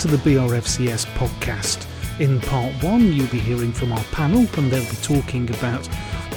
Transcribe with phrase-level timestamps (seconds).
[0.00, 1.86] to the BRFCS podcast.
[2.20, 5.86] In part one, you'll be hearing from our panel, and they'll be talking about,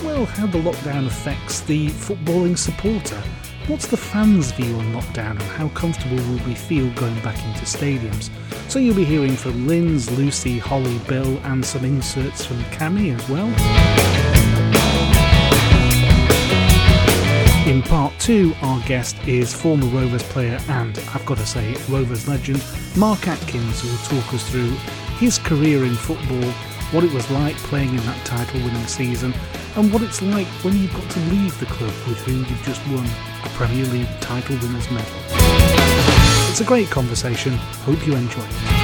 [0.04, 3.22] well, how the lockdown affects the footballing supporter.
[3.68, 7.64] What's the fans' view on lockdown, and how comfortable will we feel going back into
[7.64, 8.30] stadiums?
[8.70, 13.30] So you'll be hearing from Linz, Lucy, Holly, Bill, and some inserts from Cami as
[13.30, 14.33] well.
[17.74, 22.28] In part two, our guest is former Rovers player and, I've got to say, Rovers
[22.28, 22.64] legend
[22.96, 24.70] Mark Atkins, who will talk us through
[25.18, 26.52] his career in football,
[26.92, 29.34] what it was like playing in that title winning season,
[29.76, 32.88] and what it's like when you've got to leave the club with whom you've just
[32.90, 33.08] won
[33.44, 35.12] a Premier League title winners medal.
[36.52, 37.54] It's a great conversation.
[37.54, 38.83] Hope you enjoy it.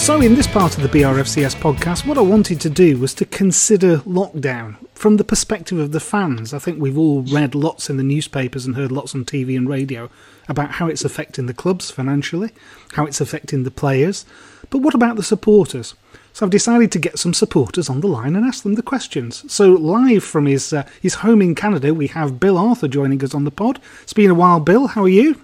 [0.00, 3.26] So, in this part of the BRFCS podcast, what I wanted to do was to
[3.26, 6.54] consider lockdown from the perspective of the fans.
[6.54, 9.68] I think we've all read lots in the newspapers and heard lots on TV and
[9.68, 10.08] radio
[10.48, 12.50] about how it's affecting the clubs financially,
[12.94, 14.24] how it's affecting the players.
[14.70, 15.94] But what about the supporters?
[16.32, 19.52] So I've decided to get some supporters on the line and ask them the questions.
[19.52, 23.34] So live from his uh, his home in Canada, we have Bill Arthur joining us
[23.34, 23.78] on the pod.
[24.02, 24.86] It's been a while, Bill.
[24.86, 25.42] How are you?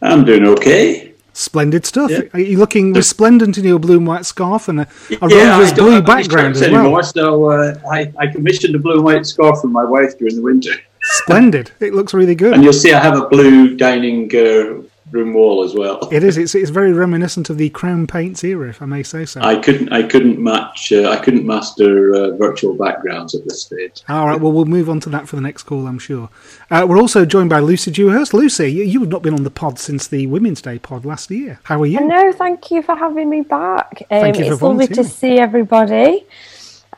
[0.00, 1.09] I'm doing okay.
[1.32, 2.10] Splendid stuff.
[2.10, 2.22] Yeah.
[2.32, 4.88] Are you looking resplendent in your blue and white scarf and a,
[5.22, 6.80] a yeah, Rovers blue background as well?
[6.80, 10.36] Anymore, so uh, I, I commissioned a blue and white scarf from my wife during
[10.36, 10.72] the winter.
[11.02, 11.70] Splendid.
[11.80, 12.54] It looks really good.
[12.54, 15.98] And you'll see I have a blue dining uh, room wall as well.
[16.10, 16.36] It is.
[16.36, 19.40] It's, it's very reminiscent of the Crown Paints era, if I may say so.
[19.40, 19.92] I couldn't.
[19.92, 20.92] I couldn't match.
[20.92, 24.02] Uh, I couldn't master uh, virtual backgrounds at this stage.
[24.08, 24.40] All right.
[24.40, 26.28] Well, we'll move on to that for the next call, I'm sure.
[26.70, 28.34] Uh, we're also joined by Lucy Dewhurst.
[28.34, 31.30] Lucy, you, you have not been on the pod since the Women's Day pod last
[31.30, 31.60] year.
[31.64, 32.00] How are you?
[32.00, 34.02] No, thank you for having me back.
[34.10, 36.26] Um, thank you for it's lovely to see everybody.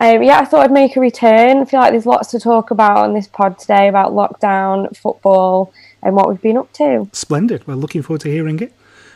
[0.01, 1.59] Um, yeah, I thought I'd make a return.
[1.59, 5.73] I feel like there's lots to talk about on this pod today about lockdown, football,
[6.03, 7.09] and what we've been up to.
[7.13, 7.67] Splendid.
[7.67, 8.73] Well, looking forward to hearing it.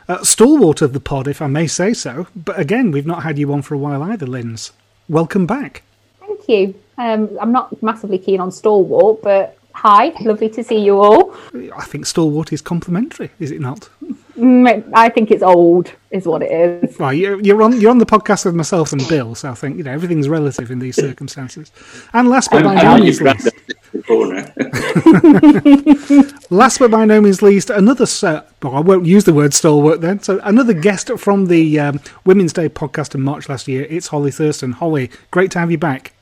[0.09, 2.29] Uh, stalwart of the pod, if I may say so.
[2.37, 4.73] But again, we've not had you on for a while either, Linz.
[5.09, 5.83] Welcome back.
[6.21, 6.75] Thank you.
[6.99, 11.35] Um, I'm not massively keen on stalwart, but hi, lovely to see you all.
[11.75, 13.89] I think stalwart is complimentary, is it not?
[14.37, 17.01] Mm, I think it's old, is what it is.
[17.01, 19.79] Right, you're, you're on you're on the podcast with myself and Bill, so I think
[19.79, 21.73] you know everything's relative in these circumstances.
[22.13, 23.49] And last but by no means least,
[26.51, 28.05] last but by no means least, another.
[28.23, 30.21] Uh, well, I won't use the word stalwart then.
[30.21, 33.87] So another guest from the um, Women's Day podcast in March last year.
[33.89, 34.73] It's Holly Thurston.
[34.73, 36.13] Holly, great to have you back.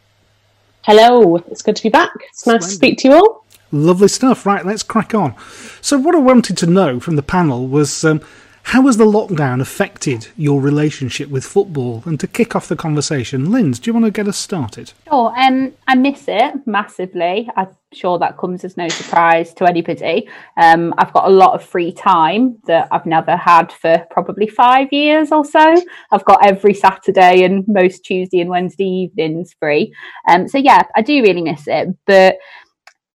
[0.83, 2.13] Hello, it's good to be back.
[2.29, 2.63] It's Splendid.
[2.63, 3.44] nice to speak to you all.
[3.75, 4.47] Lovely stuff.
[4.47, 5.35] Right, let's crack on.
[5.81, 8.21] So, what I wanted to know from the panel was um,
[8.69, 12.03] how has the lockdown affected your relationship with football?
[12.07, 14.93] And to kick off the conversation, Linz, do you want to get us started?
[15.07, 15.35] Sure.
[15.37, 17.51] Um, I miss it massively.
[17.57, 20.29] I'm sure that comes as no surprise to anybody.
[20.57, 24.89] Um, I've got a lot of free time that I've never had for probably five
[24.93, 25.83] years or so.
[26.11, 29.93] I've got every Saturday and most Tuesday and Wednesday evenings free.
[30.29, 32.39] Um, so yeah, I do really miss it, but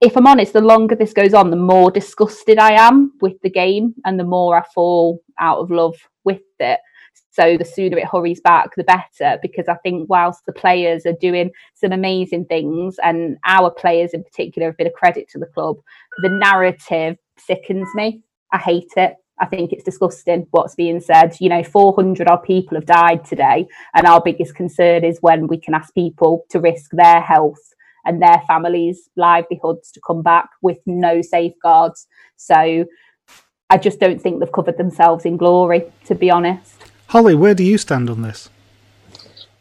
[0.01, 3.51] if I'm honest, the longer this goes on, the more disgusted I am with the
[3.51, 6.81] game and the more I fall out of love with it.
[7.31, 11.12] So the sooner it hurries back, the better, because I think whilst the players are
[11.21, 15.47] doing some amazing things, and our players in particular have been a credit to the
[15.47, 15.77] club,
[16.23, 18.23] the narrative sickens me.
[18.53, 19.17] I hate it.
[19.39, 21.37] I think it's disgusting what's being said.
[21.39, 25.59] You know, 400 odd people have died today, and our biggest concern is when we
[25.59, 27.75] can ask people to risk their health
[28.06, 32.06] and their families' livelihoods to come back with no safeguards.
[32.37, 32.87] So
[33.69, 36.85] I just don't think they've covered themselves in glory, to be honest.
[37.08, 38.49] Holly, where do you stand on this?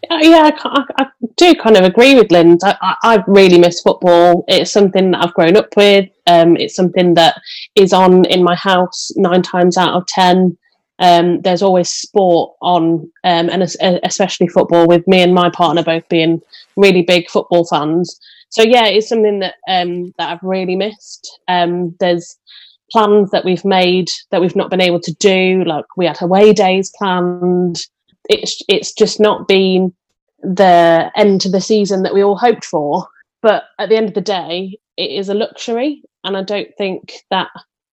[0.09, 1.06] Uh, yeah, I, I,
[1.38, 2.63] do kind of agree with Linz.
[2.63, 4.45] I, I, really miss football.
[4.47, 6.09] It's something that I've grown up with.
[6.27, 7.42] Um, it's something that
[7.75, 10.57] is on in my house nine times out of ten.
[11.00, 13.63] Um, there's always sport on, um, and
[14.03, 14.88] especially football.
[14.88, 16.42] With me and my partner both being
[16.75, 18.19] really big football fans,
[18.56, 21.40] so yeah, it's something that um, that I've really missed.
[21.50, 22.38] Um, there's
[22.90, 25.66] plans that we've made that we've not been able to do.
[25.66, 27.86] Like we had away days planned.
[28.30, 29.94] It's it's just not been
[30.42, 33.06] the end to the season that we all hoped for.
[33.42, 37.12] But at the end of the day, it is a luxury, and I don't think
[37.31, 37.50] that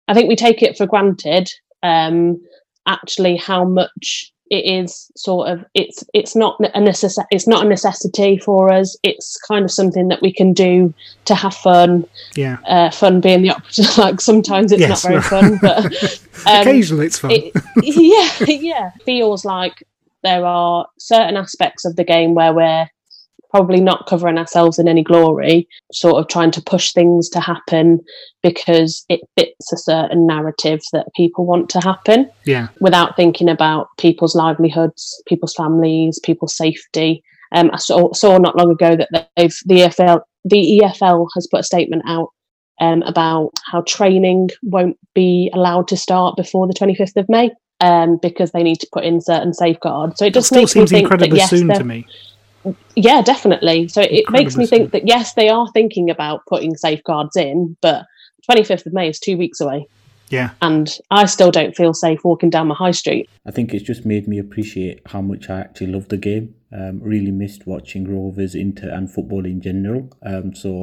[0.07, 1.51] I think we take it for granted.
[1.83, 2.41] Um,
[2.87, 7.69] actually, how much it is sort of it's it's not a necess- it's not a
[7.69, 8.99] necessity for us.
[9.03, 10.93] It's kind of something that we can do
[11.25, 12.05] to have fun.
[12.37, 13.97] Yeah, uh, fun being the opposite.
[13.99, 15.87] like sometimes it's yes, not very fun, but
[16.47, 17.31] um, occasionally it's fun.
[17.33, 19.83] It, yeah, yeah, feels like
[20.23, 22.91] there are certain aspects of the game where we're
[23.53, 28.01] probably not covering ourselves in any glory, sort of trying to push things to happen
[28.43, 32.31] because it fits a certain narrative that people want to happen.
[32.45, 32.69] Yeah.
[32.81, 37.23] Without thinking about people's livelihoods, people's families, people's safety.
[37.55, 41.61] Um, I saw, saw not long ago that they've the EFL the EFL has put
[41.61, 42.31] a statement out
[42.81, 47.51] um, about how training won't be allowed to start before the 25th of May
[47.81, 50.19] um, because they need to put in certain safeguards.
[50.19, 52.07] So it just makes me think that yes, soon to me.
[52.95, 53.89] Yeah, definitely.
[53.89, 58.05] So it makes me think that yes, they are thinking about putting safeguards in, but
[58.51, 59.87] 25th of May is two weeks away.
[60.33, 60.51] Yeah.
[60.63, 63.29] And I still don't feel safe walking down my high street.
[63.47, 66.55] I think it's just made me appreciate how much I actually love the game.
[66.73, 70.09] Um, really missed watching Rovers, Inter, and football in general.
[70.25, 70.81] Um, so,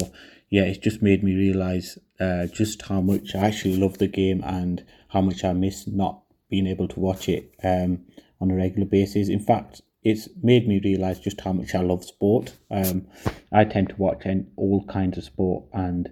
[0.52, 4.44] yeah, it's just made me realise uh, just how much I actually love the game
[4.46, 8.02] and how much I miss not being able to watch it um,
[8.40, 9.30] on a regular basis.
[9.30, 12.54] In fact, it's made me realize just how much I love sport.
[12.72, 13.08] Um,
[13.52, 14.26] I tend to watch
[14.56, 16.10] all kinds of sport, and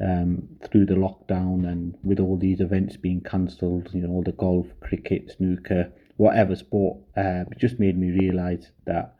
[0.00, 4.32] um, through the lockdown and with all these events being cancelled, you know, all the
[4.32, 9.16] golf, cricket, snooker, whatever sport, uh, it just made me realize that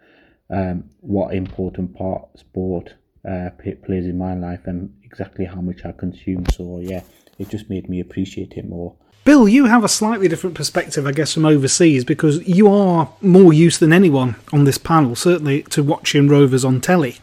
[0.50, 2.94] um, what important part sport
[3.28, 3.50] uh,
[3.84, 6.44] plays in my life and exactly how much I consume.
[6.52, 7.02] So yeah,
[7.38, 8.96] it just made me appreciate it more.
[9.24, 13.52] Bill, you have a slightly different perspective, I guess, from overseas because you are more
[13.52, 17.18] used than anyone on this panel, certainly to watching Rovers on telly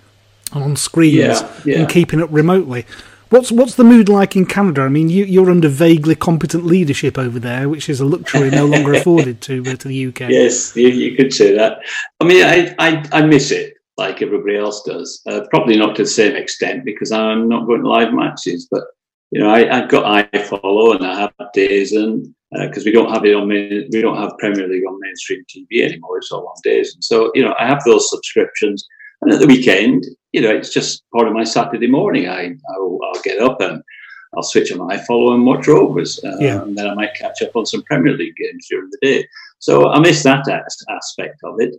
[0.53, 1.79] and on screens yeah, yeah.
[1.79, 2.85] and keeping up remotely.
[3.29, 4.81] What's what's the mood like in Canada?
[4.81, 8.65] I mean, you, are under vaguely competent leadership over there, which is a luxury no
[8.65, 10.21] longer afforded to uh, to the UK.
[10.21, 11.79] Yes, you, you, could say that.
[12.19, 15.21] I mean, I, I, I miss it like everybody else does.
[15.27, 18.85] Uh, probably not to the same extent because I'm not going to live matches, but
[19.31, 23.25] you know, I, have got iFollow and I have DAZN because uh, we don't have
[23.25, 26.17] it on main, we don't have Premier League on mainstream TV anymore.
[26.17, 27.03] It's all on DAZN.
[27.03, 28.87] So you know, I have those subscriptions,
[29.21, 32.27] and at the weekend, you know, it's just part of my Saturday morning.
[32.27, 33.83] I I'll, I'll get up and
[34.35, 36.61] I'll switch on iFollow and watch Rovers, uh, yeah.
[36.61, 39.27] and then I might catch up on some Premier League games during the day.
[39.59, 40.47] So I miss that
[40.89, 41.75] aspect of it.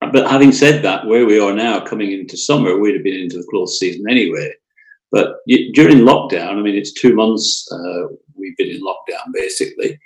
[0.00, 3.38] But having said that, where we are now, coming into summer, we'd have been into
[3.38, 4.52] the close season anyway.
[5.12, 9.98] But during lockdown, I mean, it's two months uh, we've been in lockdown basically.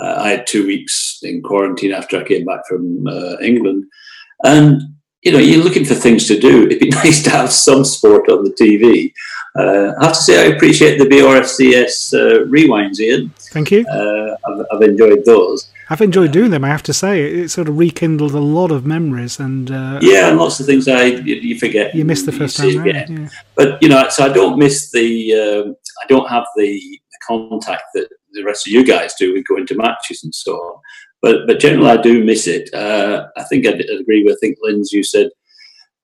[0.00, 3.84] Uh, I had two weeks in quarantine after I came back from uh, England.
[4.44, 4.82] And,
[5.22, 6.66] you know, you're looking for things to do.
[6.66, 9.12] It'd be nice to have some sport on the TV.
[9.56, 13.32] Uh, I have to say, I appreciate the BRFCS uh, rewinds, Ian.
[13.38, 13.86] Thank you.
[13.88, 15.70] Uh, I've, I've enjoyed those.
[15.90, 16.64] I've enjoyed doing them.
[16.64, 20.28] I have to say, it sort of rekindled a lot of memories and uh, yeah,
[20.28, 21.94] and lots of things I you, you forget.
[21.94, 23.28] You miss the first time, yeah.
[23.54, 25.34] But you know, so I don't miss the.
[25.34, 26.80] Um, I don't have the
[27.26, 30.80] contact that the rest of you guys do with going to matches and so on.
[31.22, 32.72] But but generally, I do miss it.
[32.74, 34.34] Uh, I think I agree with.
[34.34, 35.30] I think Linz, you said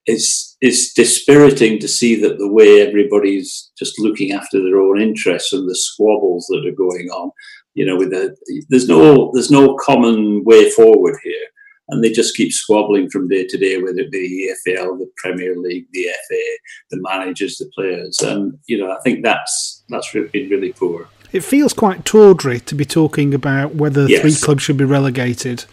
[0.06, 5.52] it's it's dispiriting to see that the way everybody's just looking after their own interests
[5.52, 7.30] and the squabbles that are going on
[7.74, 8.36] you know, with the,
[8.68, 11.46] there's no there's no common way forward here,
[11.88, 15.10] and they just keep squabbling from day to day, whether it be the EFL, the
[15.16, 16.42] Premier League, the FA,
[16.90, 21.08] the managers, the players, and you know, I think that's that's been really poor.
[21.32, 24.20] It feels quite tawdry to be talking about whether yes.
[24.20, 25.64] three clubs should be relegated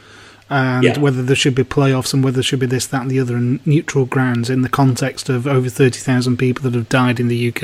[0.52, 1.00] and yeah.
[1.00, 3.38] whether there should be playoffs and whether there should be this, that, and the other
[3.38, 7.48] in neutral grounds in the context of over 30,000 people that have died in the
[7.48, 7.64] UK.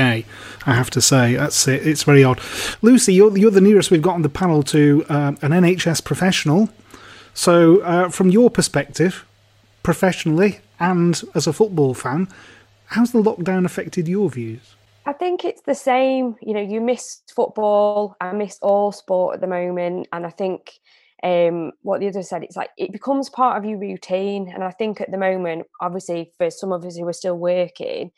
[0.65, 1.85] I have to say, that's it.
[1.85, 2.39] It's very odd.
[2.81, 6.69] Lucy, you're, you're the nearest we've got on the panel to uh, an NHS professional.
[7.33, 9.25] So, uh, from your perspective,
[9.83, 12.29] professionally and as a football fan,
[12.85, 14.75] how's the lockdown affected your views?
[15.05, 16.37] I think it's the same.
[16.41, 18.15] You know, you miss football.
[18.21, 20.79] I miss all sport at the moment, and I think
[21.23, 24.51] um, what the other said, it's like it becomes part of your routine.
[24.53, 28.11] And I think at the moment, obviously, for some of us who are still working,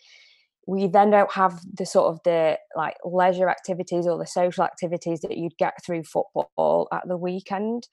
[0.68, 5.22] we then don't have the sort of the like leisure activities or the social activities
[5.22, 7.88] that you'd get through football at the weekend.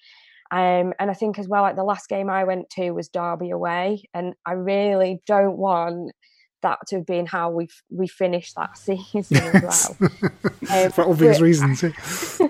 [0.51, 3.51] Um, and I think as well, like the last game I went to was Derby
[3.51, 6.13] away, and I really don't want
[6.63, 10.11] that to have been how we we finished that season as well.
[10.71, 11.85] um, For obvious but, reasons.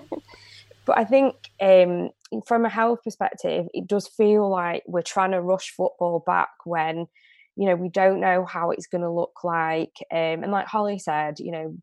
[0.87, 2.11] but I think um,
[2.47, 7.07] from a health perspective, it does feel like we're trying to rush football back when,
[7.57, 9.93] you know, we don't know how it's going to look like.
[10.12, 11.76] Um, and like Holly said, you know,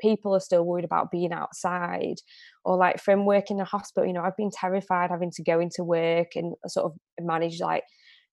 [0.00, 2.16] people are still worried about being outside
[2.64, 5.60] or like from working in a hospital you know i've been terrified having to go
[5.60, 7.84] into work and sort of manage like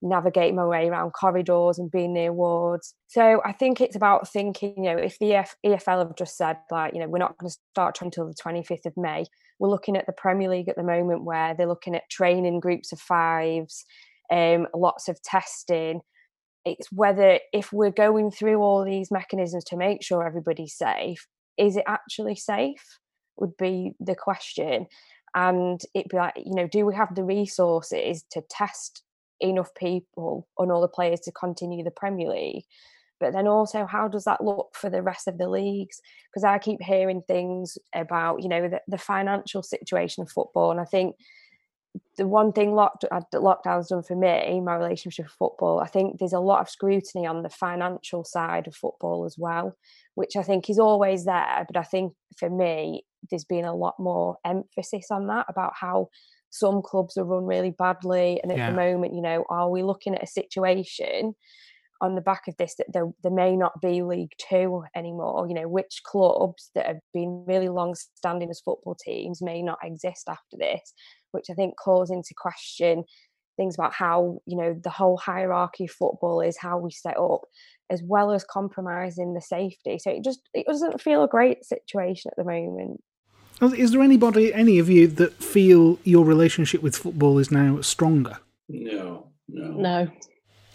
[0.02, 2.96] navigate my way around corridors and being near wards.
[3.08, 6.58] So I think it's about thinking, you know, if the EF- EFL have just said,
[6.72, 9.26] like, you know, we're not going to start until the 25th of May,
[9.60, 12.92] we're looking at the Premier League at the moment where they're looking at training groups
[12.92, 13.86] of fives,
[14.32, 16.02] um, lots of testing.
[16.66, 21.28] It's whether if we're going through all these mechanisms to make sure everybody's safe,
[21.58, 22.84] is it actually safe?
[23.38, 24.88] Would be the question.
[25.36, 29.04] And it'd be like, you know, do we have the resources to test
[29.42, 32.64] enough people and all the players to continue the Premier League.
[33.20, 36.02] But then also, how does that look for the rest of the leagues?
[36.30, 40.72] Because I keep hearing things about, you know, the, the financial situation of football.
[40.72, 41.16] And I think
[42.18, 46.18] the one thing locked, uh, lockdown's done for me, my relationship with football, I think
[46.18, 49.78] there's a lot of scrutiny on the financial side of football as well,
[50.16, 51.66] which I think is always there.
[51.68, 56.10] But I think for me, there's been a lot more emphasis on that about how
[56.52, 58.70] some clubs are run really badly and at yeah.
[58.70, 61.34] the moment you know are we looking at a situation
[62.02, 65.48] on the back of this that there, there may not be league two anymore?
[65.48, 69.78] You know which clubs that have been really long standing as football teams may not
[69.84, 70.94] exist after this?
[71.32, 73.04] Which i think calls into question
[73.58, 77.42] things about how you know the whole hierarchy of football is how we set up
[77.92, 80.00] as well as compromising the safety.
[80.00, 83.02] So it just it doesn't feel a great situation at the moment
[83.62, 88.40] is there anybody, any of you, that feel your relationship with football is now stronger?
[88.68, 90.12] No, no, no.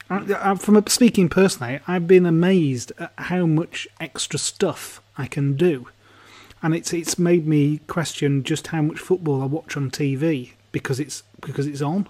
[0.08, 5.56] I, from a, speaking personally, I've been amazed at how much extra stuff I can
[5.56, 5.88] do,
[6.62, 11.00] and it's it's made me question just how much football I watch on TV because
[11.00, 12.06] it's because it's on,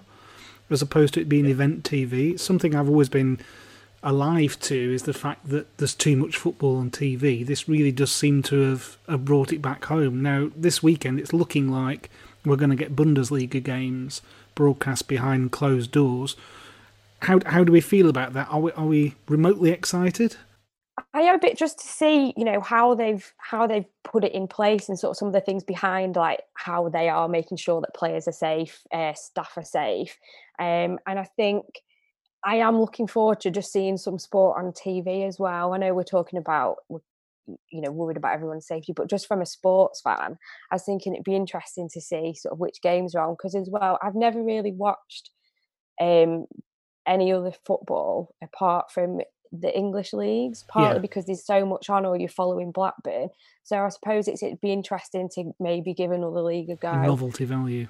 [0.69, 2.33] as opposed to it being event TV.
[2.33, 3.39] It's something I've always been
[4.03, 7.45] alive to is the fact that there's too much football on TV.
[7.45, 10.21] This really does seem to have, have brought it back home.
[10.21, 12.09] Now, this weekend, it's looking like
[12.45, 14.21] we're going to get Bundesliga games
[14.55, 16.35] broadcast behind closed doors.
[17.21, 18.47] How how do we feel about that?
[18.49, 20.35] Are we are we remotely excited?
[21.13, 24.33] I am a bit just to see, you know, how they've how they've put it
[24.33, 27.57] in place and sort of some of the things behind, like how they are making
[27.57, 30.17] sure that players are safe, uh, staff are safe,
[30.59, 31.65] um, and I think
[32.47, 35.73] I am looking forward to just seeing some sport on TV as well.
[35.73, 39.45] I know we're talking about, you know, worried about everyone's safety, but just from a
[39.45, 40.37] sports fan,
[40.71, 43.53] I was thinking it'd be interesting to see sort of which games are on because
[43.53, 45.31] as well, I've never really watched
[45.99, 46.45] um,
[47.05, 49.19] any other football apart from
[49.51, 51.01] the English leagues, partly yeah.
[51.01, 53.27] because there's so much on, or you're following Blackburn.
[53.63, 56.93] So I suppose it's it'd be interesting to maybe give another league a go.
[56.93, 57.87] Novelty value.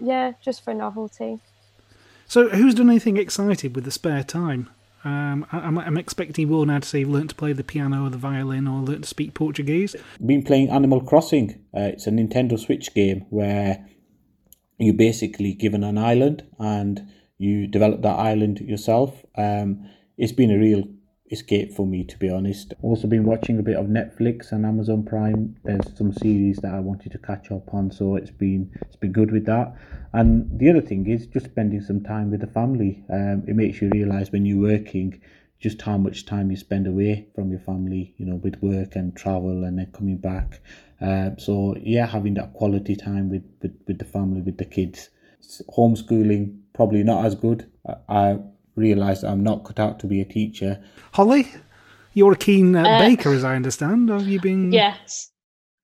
[0.00, 1.38] Yeah, just for novelty.
[2.26, 4.70] So, who's done anything excited with the spare time?
[5.04, 8.16] Um, I, am expecting will now to say learn to play the piano or the
[8.16, 9.94] violin or learn to speak Portuguese.
[10.24, 11.62] Been playing Animal Crossing.
[11.76, 13.86] Uh, it's a Nintendo Switch game where
[14.78, 19.22] you're basically given an island and you develop that island yourself.
[19.36, 20.84] Um, it's been a real
[21.30, 22.74] escape for me to be honest.
[22.82, 25.56] Also been watching a bit of Netflix and Amazon Prime.
[25.64, 29.12] There's some series that I wanted to catch up on, so it's been it's been
[29.12, 29.74] good with that.
[30.12, 33.04] And the other thing is just spending some time with the family.
[33.10, 35.20] Um, it makes you realise when you're working
[35.60, 39.16] just how much time you spend away from your family, you know, with work and
[39.16, 40.60] travel and then coming back.
[41.00, 45.08] Uh, so yeah, having that quality time with, with, with the family, with the kids.
[45.76, 47.70] Homeschooling probably not as good.
[47.88, 48.38] I, I
[48.76, 50.82] realised that I'm not cut out to be a teacher.
[51.12, 51.48] Holly,
[52.12, 54.08] you're a keen uh, uh, baker, as I understand.
[54.08, 54.72] Have you been?
[54.72, 55.30] Yes,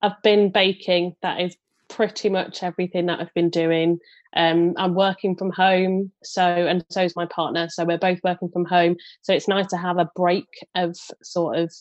[0.02, 1.16] I've been baking.
[1.23, 1.56] That is
[1.88, 3.99] pretty much everything that I've been doing.
[4.37, 7.68] Um, I'm working from home, so and so is my partner.
[7.68, 8.97] So we're both working from home.
[9.23, 11.73] So it's nice to have a break of sort of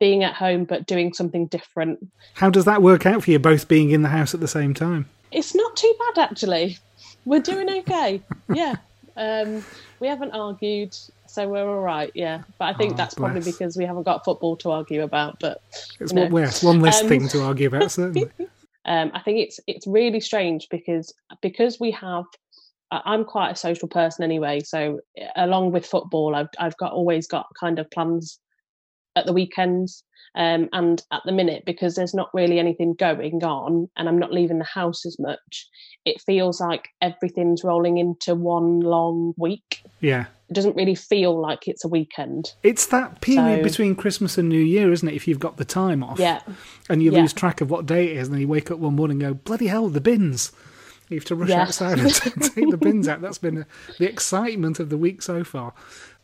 [0.00, 2.00] being at home but doing something different.
[2.34, 4.74] How does that work out for you, both being in the house at the same
[4.74, 5.08] time?
[5.30, 6.78] It's not too bad actually.
[7.24, 8.22] We're doing okay.
[8.52, 8.76] yeah.
[9.16, 9.64] Um,
[10.00, 12.10] we haven't argued, so we're all right.
[12.14, 13.32] Yeah, but I think oh, that's bless.
[13.32, 15.38] probably because we haven't got football to argue about.
[15.40, 15.62] But
[15.98, 17.90] it's one, yes, one less um, thing to argue about.
[17.90, 18.30] Certainly.
[18.84, 21.12] um, I think it's it's really strange because
[21.42, 22.24] because we have.
[22.92, 24.98] I'm quite a social person anyway, so
[25.36, 28.40] along with football, I've I've got always got kind of plans
[29.14, 30.02] at the weekends
[30.34, 34.32] um, and at the minute, because there's not really anything going on and I'm not
[34.32, 35.68] leaving the house as much,
[36.04, 39.82] it feels like everything's rolling into one long week.
[40.00, 40.26] Yeah.
[40.48, 42.52] It doesn't really feel like it's a weekend.
[42.62, 45.14] It's that period so, between Christmas and New Year, isn't it?
[45.14, 46.18] If you've got the time off.
[46.18, 46.40] Yeah.
[46.88, 47.20] And you yeah.
[47.20, 49.34] lose track of what day it is, and then you wake up one morning and
[49.36, 50.52] go, bloody hell, the bins.
[51.08, 52.14] You have to rush outside and
[52.54, 53.20] take the bins out.
[53.20, 53.66] That's been a,
[53.98, 55.74] the excitement of the week so far.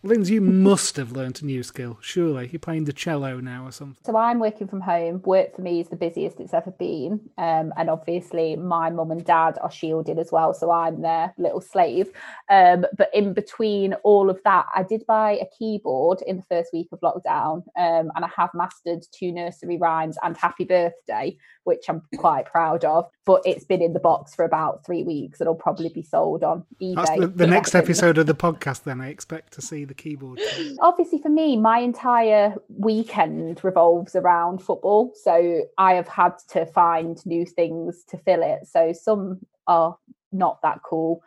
[0.03, 2.49] Lindsay, you must have learnt a new skill, surely.
[2.53, 3.97] You're playing the cello now or something.
[4.05, 5.23] So I'm working from home.
[5.25, 7.21] Work for me is the busiest it's ever been.
[7.39, 10.55] Um, and obviously, my mum and dad are shielded as well.
[10.55, 12.11] So I'm their little slave.
[12.49, 16.71] Um, but in between all of that, I did buy a keyboard in the first
[16.73, 17.65] week of lockdown.
[17.77, 22.85] Um, and I have mastered two nursery rhymes and happy birthday, which I'm quite proud
[22.85, 23.11] of.
[23.25, 25.41] But it's been in the box for about three weeks.
[25.41, 26.95] It'll probably be sold on eBay.
[26.95, 30.41] That's the, the next episode of the podcast, then I expect to see the keyboard.
[30.81, 35.13] Obviously, for me, my entire weekend revolves around football.
[35.15, 38.67] So I have had to find new things to fill it.
[38.67, 39.97] So some are
[40.33, 41.23] not that cool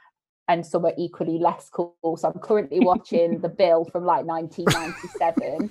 [0.47, 2.17] and some are equally less cool.
[2.17, 5.69] So I'm currently watching The Bill from like 1997.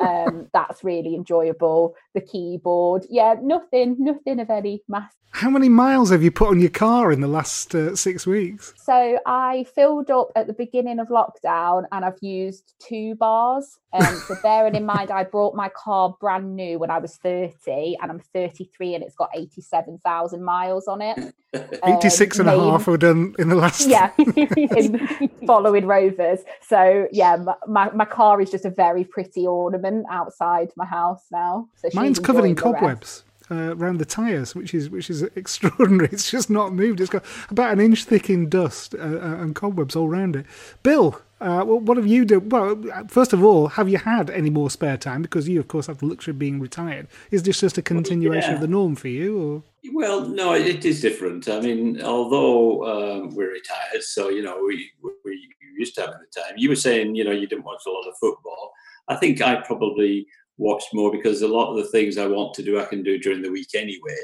[0.00, 1.94] Um, that's really enjoyable.
[2.14, 5.12] The keyboard, yeah, nothing, nothing of any mass.
[5.30, 8.72] How many miles have you put on your car in the last uh, six weeks?
[8.76, 13.78] So I filled up at the beginning of lockdown, and I've used two bars.
[13.96, 17.96] Um, so bearing in mind, I brought my car brand new when I was 30,
[18.00, 21.34] and I'm 33, and it's got 87,000 miles on it.
[21.84, 23.88] 86 um, and a half were done in the last.
[23.88, 24.10] Yeah,
[25.46, 26.40] following Rovers.
[26.60, 27.36] So yeah,
[27.66, 31.68] my, my car is just a very pretty ornament outside my house now.
[31.76, 33.22] So Mine's covered in cobwebs.
[33.48, 36.08] Uh, around the tyres, which is which is extraordinary.
[36.10, 37.00] It's just not moved.
[37.00, 40.46] It's got about an inch thick in dust uh, uh and cobwebs all around it.
[40.82, 42.48] Bill, uh, what have you done?
[42.48, 45.22] Well, first of all, have you had any more spare time?
[45.22, 47.08] Because you, of course, have the luxury of being retired.
[47.30, 48.54] Is this just a continuation yeah.
[48.54, 49.38] of the norm for you?
[49.38, 49.62] Or?
[49.92, 51.48] Well, no, it is different.
[51.48, 54.90] I mean, although um, we're retired, so you know, we
[55.24, 56.54] we used to having the time.
[56.56, 58.72] You were saying, you know, you didn't watch a lot of football.
[59.08, 60.26] I think I probably
[60.58, 63.18] watched more because a lot of the things I want to do, I can do
[63.18, 64.16] during the week anyway.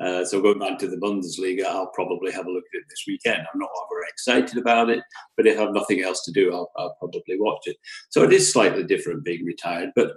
[0.00, 3.04] Uh, so going back to the Bundesliga, I'll probably have a look at it this
[3.06, 3.46] weekend.
[3.52, 5.02] I'm not over excited about it,
[5.36, 7.76] but if I have nothing else to do, I'll, I'll, probably watch it.
[8.10, 10.12] So it is slightly different being retired, but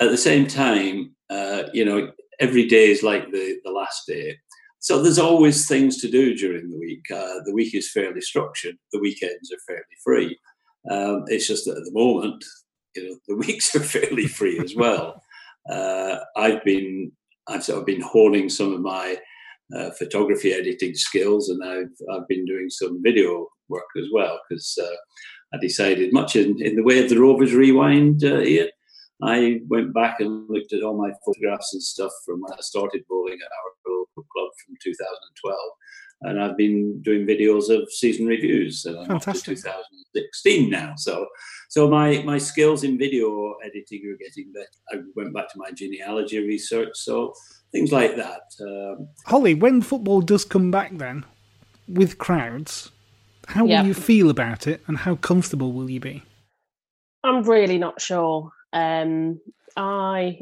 [0.00, 4.36] at the same time, uh, you know, every day is like the, the last day.
[4.78, 7.04] So there's always things to do during the week.
[7.10, 8.76] Uh, the week is fairly structured.
[8.92, 10.38] The weekends are fairly free.
[10.90, 12.44] Um, it's just that at the moment,
[12.94, 15.22] you know, the weeks are fairly free as well.
[15.68, 17.10] Uh, I've been
[17.48, 19.18] I've sort of been honing some of my
[19.76, 24.78] uh, photography editing skills, and I've I've been doing some video work as well because
[24.80, 24.96] uh,
[25.52, 28.68] I decided, much in, in the way of the Rovers Rewind, uh, Ian,
[29.22, 33.04] I went back and looked at all my photographs and stuff from when I started
[33.08, 35.58] bowling at our local club from 2012,
[36.22, 38.84] and I've been doing videos of season reviews.
[38.84, 39.56] And I'm Fantastic.
[39.56, 41.26] 2016 now, so
[41.68, 44.66] so my my skills in video editing are getting better.
[44.92, 47.32] I went back to my genealogy research, so
[47.72, 48.42] things like that.
[48.60, 51.24] Um, Holly, when football does come back, then
[51.88, 52.90] with crowds,
[53.48, 56.22] how will you feel about it, and how comfortable will you be?
[57.24, 58.50] I'm really not sure.
[58.72, 59.40] Um,
[59.76, 60.40] I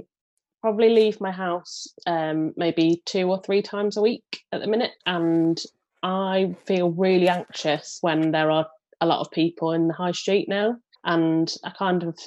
[0.60, 4.92] probably leave my house um, maybe two or three times a week at the minute,
[5.06, 5.60] and
[6.02, 8.66] I feel really anxious when there are
[9.00, 12.18] a lot of people in the high street now, and I kind of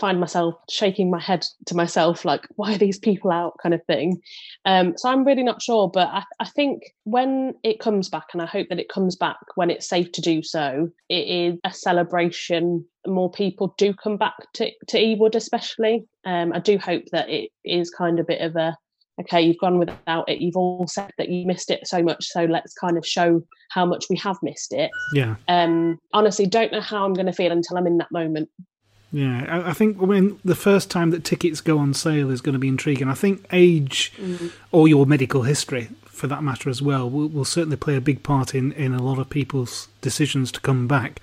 [0.00, 3.56] find myself shaking my head to myself like why are these people out?
[3.62, 4.20] kind of thing.
[4.64, 8.40] Um, so i'm really not sure but I, I, think when it comes back and
[8.40, 11.72] i hope that it comes back when it's safe to do so it is a
[11.72, 12.86] celebration.
[13.06, 16.06] More people do come back to, to ewood especially.
[16.24, 18.76] Um, i do hope that it is kind of a bit of a
[19.20, 22.44] okay you've gone without it you've all said that you missed it so much so
[22.44, 26.80] let's kind of show how much we have missed it yeah um honestly don't know
[26.80, 28.48] how i'm going to feel until i'm in that moment
[29.14, 32.58] yeah, I think when the first time that tickets go on sale is going to
[32.58, 33.08] be intriguing.
[33.08, 34.48] I think age mm-hmm.
[34.72, 38.22] or your medical history, for that matter as well, will, will, certainly play a big
[38.22, 41.20] part in, in a lot of people's decisions to come back.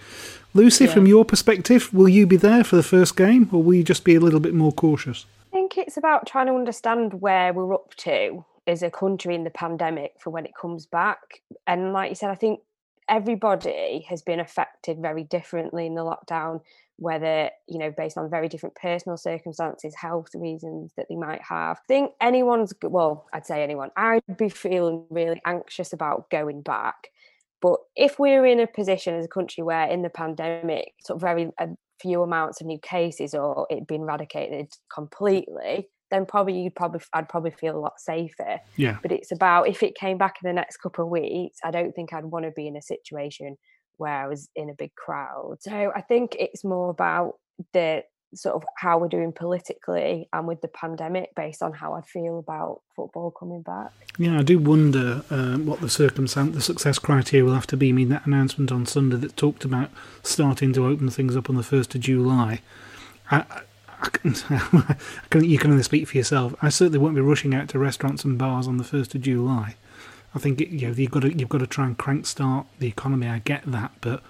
[0.53, 0.93] Lucy, yeah.
[0.93, 4.03] from your perspective, will you be there for the first game or will you just
[4.03, 5.25] be a little bit more cautious?
[5.69, 9.51] Think it's about trying to understand where we're up to as a country in the
[9.51, 11.41] pandemic for when it comes back.
[11.67, 12.61] And like you said, I think
[13.07, 16.61] everybody has been affected very differently in the lockdown
[16.97, 21.77] whether you know based on very different personal circumstances health reasons that they might have
[21.77, 27.07] i think anyone's well i'd say anyone i'd be feeling really anxious about going back
[27.61, 31.21] but if we're in a position as a country where in the pandemic sort of
[31.21, 31.69] very a
[32.01, 34.77] few amounts of new cases or it been eradicated mm.
[34.93, 38.59] completely then probably you'd probably I'd probably feel a lot safer.
[38.77, 38.97] Yeah.
[39.01, 41.93] But it's about if it came back in the next couple of weeks, I don't
[41.93, 43.57] think I'd want to be in a situation
[43.97, 45.57] where I was in a big crowd.
[45.59, 47.33] So I think it's more about
[47.73, 52.01] the sort of how we're doing politically and with the pandemic based on how I
[52.01, 53.91] feel about football coming back.
[54.17, 57.89] Yeah, I do wonder um, what the circumstance, the success criteria will have to be.
[57.89, 59.89] I mean, that announcement on Sunday that talked about
[60.23, 62.61] starting to open things up on the 1st of July.
[63.31, 63.61] I, I
[64.23, 64.95] I
[65.29, 66.55] can, you can only speak for yourself.
[66.61, 69.75] I certainly won't be rushing out to restaurants and bars on the 1st of July.
[70.33, 72.67] I think it, you know, you've got to you've got to try and crank start
[72.77, 73.27] the economy.
[73.27, 74.23] I get that, but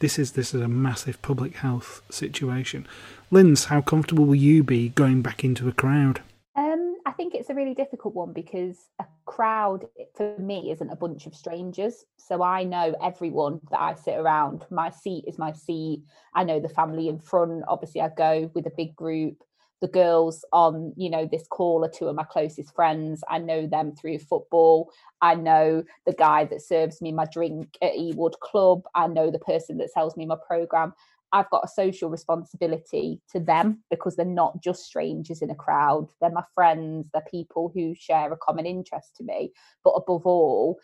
[0.00, 2.86] this is this is a massive public health situation.
[3.34, 6.22] Linz, how comfortable will you be going back into a crowd?
[6.54, 10.94] Um, I think it's a really difficult one because a crowd for me isn't a
[10.94, 12.04] bunch of strangers.
[12.16, 14.64] So I know everyone that I sit around.
[14.70, 16.04] My seat is my seat.
[16.32, 17.64] I know the family in front.
[17.66, 19.42] Obviously, I go with a big group
[19.80, 23.66] the girls on you know this call are two of my closest friends i know
[23.66, 28.82] them through football i know the guy that serves me my drink at ewood club
[28.94, 30.94] i know the person that sells me my program
[31.34, 36.08] i've got a social responsibility to them because they're not just strangers in a crowd
[36.20, 39.52] they're my friends they're people who share a common interest to me
[39.84, 40.78] but above all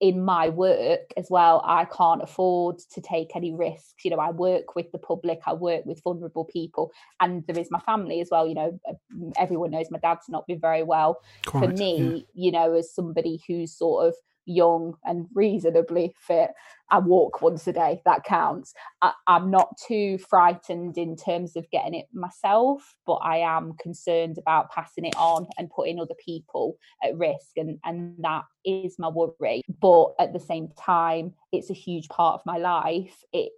[0.00, 4.04] in my work as well, I can't afford to take any risks.
[4.04, 7.70] You know, I work with the public, I work with vulnerable people, and there is
[7.70, 8.46] my family as well.
[8.46, 8.94] You know, uh,
[9.36, 11.20] everyone knows my dad's not been very well.
[11.46, 12.44] Quite, For me, yeah.
[12.44, 14.14] you know, as somebody who's sort of
[14.48, 16.50] young and reasonably fit,
[16.90, 18.00] I walk once a day.
[18.04, 18.72] That counts.
[19.02, 24.38] I, am not too frightened in terms of getting it myself, but I am concerned
[24.38, 29.08] about passing it on and putting other people at risk, and and that is my
[29.08, 29.62] worry.
[29.80, 33.22] But at the same time, it's a huge part of my life.
[33.32, 33.52] It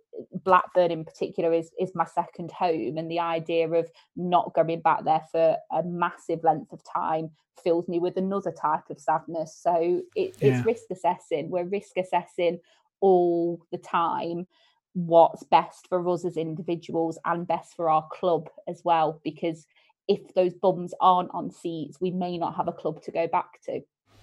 [0.44, 5.04] Blackburn in particular is is my second home, and the idea of not going back
[5.04, 7.30] there for a massive length of time
[7.62, 9.58] fills me with another type of sadness.
[9.60, 10.56] So it, yeah.
[10.56, 11.50] it's risk assessing.
[11.50, 12.60] We're risk assessing
[13.00, 14.46] all the time
[14.92, 19.66] what's best for us as individuals and best for our club as well because
[20.08, 23.62] if those bums aren't on seats we may not have a club to go back
[23.62, 23.80] to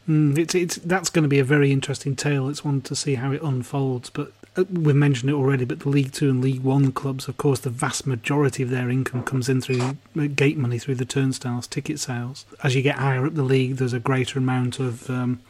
[0.07, 2.47] Mm, it's it's that's going to be a very interesting tale.
[2.49, 4.09] It's one to see how it unfolds.
[4.09, 5.65] But uh, we've mentioned it already.
[5.65, 8.89] But the League Two and League One clubs, of course, the vast majority of their
[8.89, 12.45] income comes in through uh, gate money, through the turnstiles, ticket sales.
[12.63, 15.41] As you get higher up the league, there's a greater amount of um,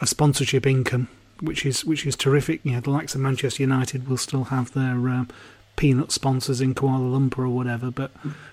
[0.00, 1.08] of sponsorship income,
[1.40, 2.60] which is which is terrific.
[2.64, 5.28] You know, the likes of Manchester United will still have their um,
[5.76, 7.90] peanut sponsors in Kuala Lumpur or whatever.
[7.90, 8.10] But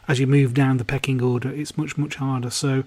[0.08, 2.50] as you move down the pecking order, it's much much harder.
[2.50, 2.86] So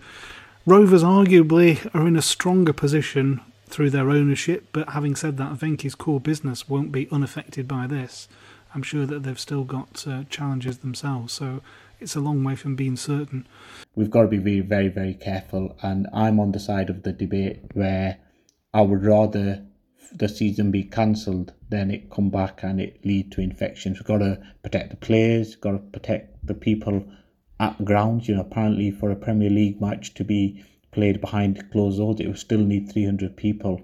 [0.71, 5.97] Rovers arguably are in a stronger position through their ownership, but having said that, Venky's
[5.97, 8.29] core business won't be unaffected by this.
[8.73, 11.61] I'm sure that they've still got uh, challenges themselves, so
[11.99, 13.49] it's a long way from being certain.
[13.97, 17.13] We've got to be very, very, very careful, and I'm on the side of the
[17.13, 18.19] debate where
[18.73, 19.67] I would rather
[20.13, 23.99] the season be cancelled than it come back and it lead to infections.
[23.99, 27.11] We've got to protect the players, got to protect the people
[27.61, 28.29] at grounds.
[28.29, 32.27] You know, apparently for a Premier League match to be played behind closed doors, it
[32.27, 33.81] will still need 300 people.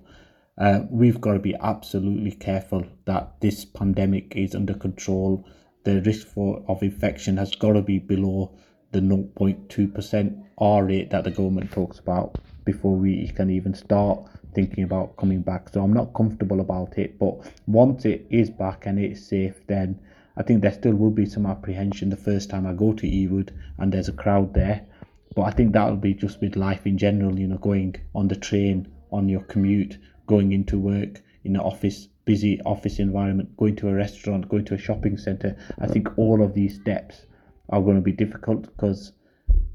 [0.58, 5.46] Uh, we've got to be absolutely careful that this pandemic is under control.
[5.84, 8.50] The risk for of infection has got to be below
[8.92, 14.84] the 0.2% R rate that the government talks about before we can even start thinking
[14.84, 15.68] about coming back.
[15.68, 17.18] So I'm not comfortable about it.
[17.18, 20.00] But once it is back and it's safe, then
[20.36, 23.50] I think there still will be some apprehension the first time I go to Ewood
[23.78, 24.86] and there's a crowd there.
[25.34, 28.36] But I think that'll be just with life in general, you know, going on the
[28.36, 33.88] train, on your commute, going into work, in an office, busy office environment, going to
[33.88, 35.56] a restaurant, going to a shopping centre.
[35.78, 37.26] I think all of these steps
[37.68, 39.12] are going to be difficult because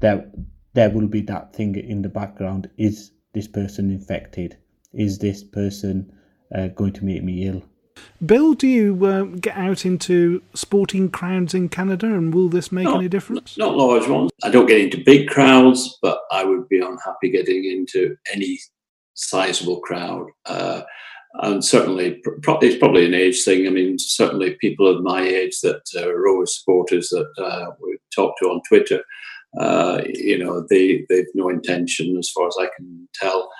[0.00, 0.30] there
[0.74, 2.70] there will be that thing in the background.
[2.76, 4.56] Is this person infected?
[4.92, 6.12] Is this person
[6.54, 7.62] uh, going to make me ill?
[8.24, 12.84] Bill, do you uh, get out into sporting crowds in Canada, and will this make
[12.84, 13.58] not, any difference?
[13.58, 14.30] Not large ones.
[14.42, 18.58] I don't get into big crowds, but I would be unhappy getting into any
[19.14, 20.26] sizable crowd.
[20.46, 20.82] Uh,
[21.40, 23.66] and certainly, it's probably an age thing.
[23.66, 27.96] I mean, certainly people of my age that uh, are always supporters that uh, we
[28.14, 29.02] talk to on Twitter,
[29.58, 33.50] uh, you know, they, they've no intention, as far as I can tell,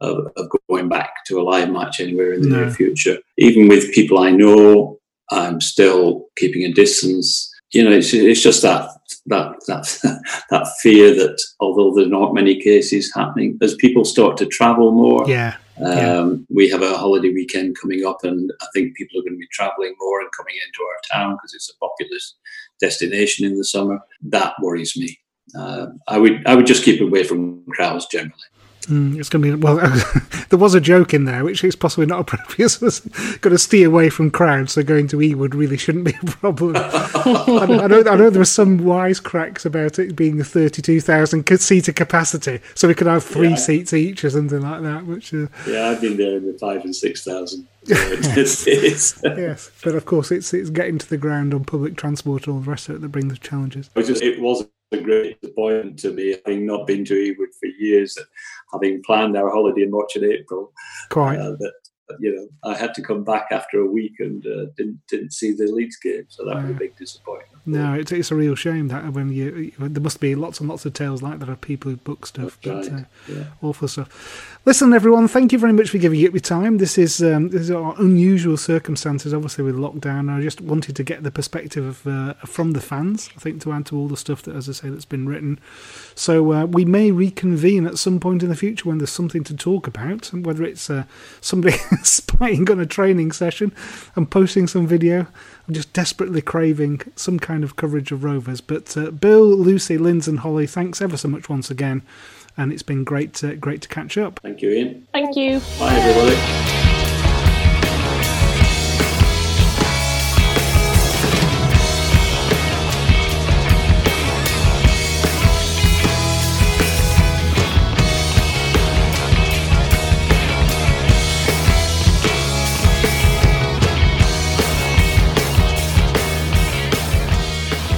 [0.00, 2.60] of, of going back to a live match anywhere in the no.
[2.60, 3.18] near future.
[3.38, 4.98] Even with people I know,
[5.30, 7.52] I'm still keeping a distance.
[7.72, 8.90] You know, it's, it's just that
[9.26, 14.36] that that that fear that although there are not many cases happening, as people start
[14.38, 16.36] to travel more, yeah, um, yeah.
[16.48, 19.46] we have a holiday weekend coming up, and I think people are going to be
[19.52, 22.34] traveling more and coming into our town because it's a populous
[22.80, 24.00] destination in the summer.
[24.22, 25.18] That worries me.
[25.56, 28.34] Uh, I would I would just keep away from crowds generally.
[28.86, 29.76] Mm, it's going to be well.
[30.48, 32.70] there was a joke in there, which is possibly not appropriate.
[32.70, 33.00] So it's
[33.38, 34.72] going to steer away from crowds.
[34.72, 36.76] So going to Ewood really shouldn't be a problem.
[36.76, 41.46] I, I, know, I know there are some wisecracks about it being a thirty-two thousand
[41.60, 43.56] seater capacity, so we could have three yeah.
[43.56, 45.04] seats each or something like that.
[45.04, 47.68] Which uh, yeah, I've been there in the five and six thousand.
[47.86, 52.60] yes, but of course it's it's getting to the ground on public transport and all
[52.60, 53.90] the rest of it that brings the challenges.
[53.94, 58.18] It was a great disappointment to me, having not been to Ewood for years,
[58.72, 60.72] having planned our holiday in March and April.
[61.08, 61.38] Quite.
[61.38, 61.72] Uh, that
[62.18, 65.52] you know, I had to come back after a week and uh, didn't didn't see
[65.52, 67.60] the Leeds game, so that was a big disappointment.
[67.66, 70.84] No, it's, it's a real shame that when you there must be lots and lots
[70.86, 73.04] of tales like that of people who book stuff, That's but right.
[73.04, 73.44] uh, yeah.
[73.62, 74.58] awful stuff.
[74.66, 76.76] Listen, everyone, thank you very much for giving up your time.
[76.76, 80.30] This is um, this unusual circumstances, obviously with lockdown.
[80.30, 83.30] I just wanted to get the perspective of, uh, from the fans.
[83.34, 85.60] I think to add to all the stuff that, as I say, that's been written.
[86.14, 89.56] So uh, we may reconvene at some point in the future when there's something to
[89.56, 91.04] talk about, whether it's uh,
[91.40, 93.72] somebody spying on a training session
[94.14, 95.26] and posting some video.
[95.66, 98.60] I'm just desperately craving some kind of coverage of Rovers.
[98.60, 102.02] But uh, Bill, Lucy, Linz, and Holly, thanks ever so much once again,
[102.60, 104.38] and it's been great, to, great to catch up.
[104.42, 105.08] Thank you, Ian.
[105.14, 105.60] Thank you.
[105.78, 106.36] Bye, everybody.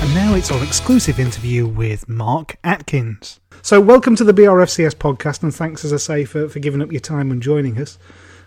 [0.01, 3.40] And now it's our exclusive interview with Mark Atkins.
[3.64, 6.90] So, welcome to the BRFCS podcast, and thanks, as I say, for, for giving up
[6.90, 7.96] your time and joining us.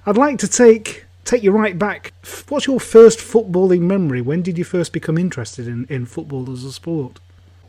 [0.06, 2.12] I'd like to take take you right back.
[2.50, 4.20] What's your first footballing memory?
[4.20, 7.22] When did you first become interested in, in football as a sport?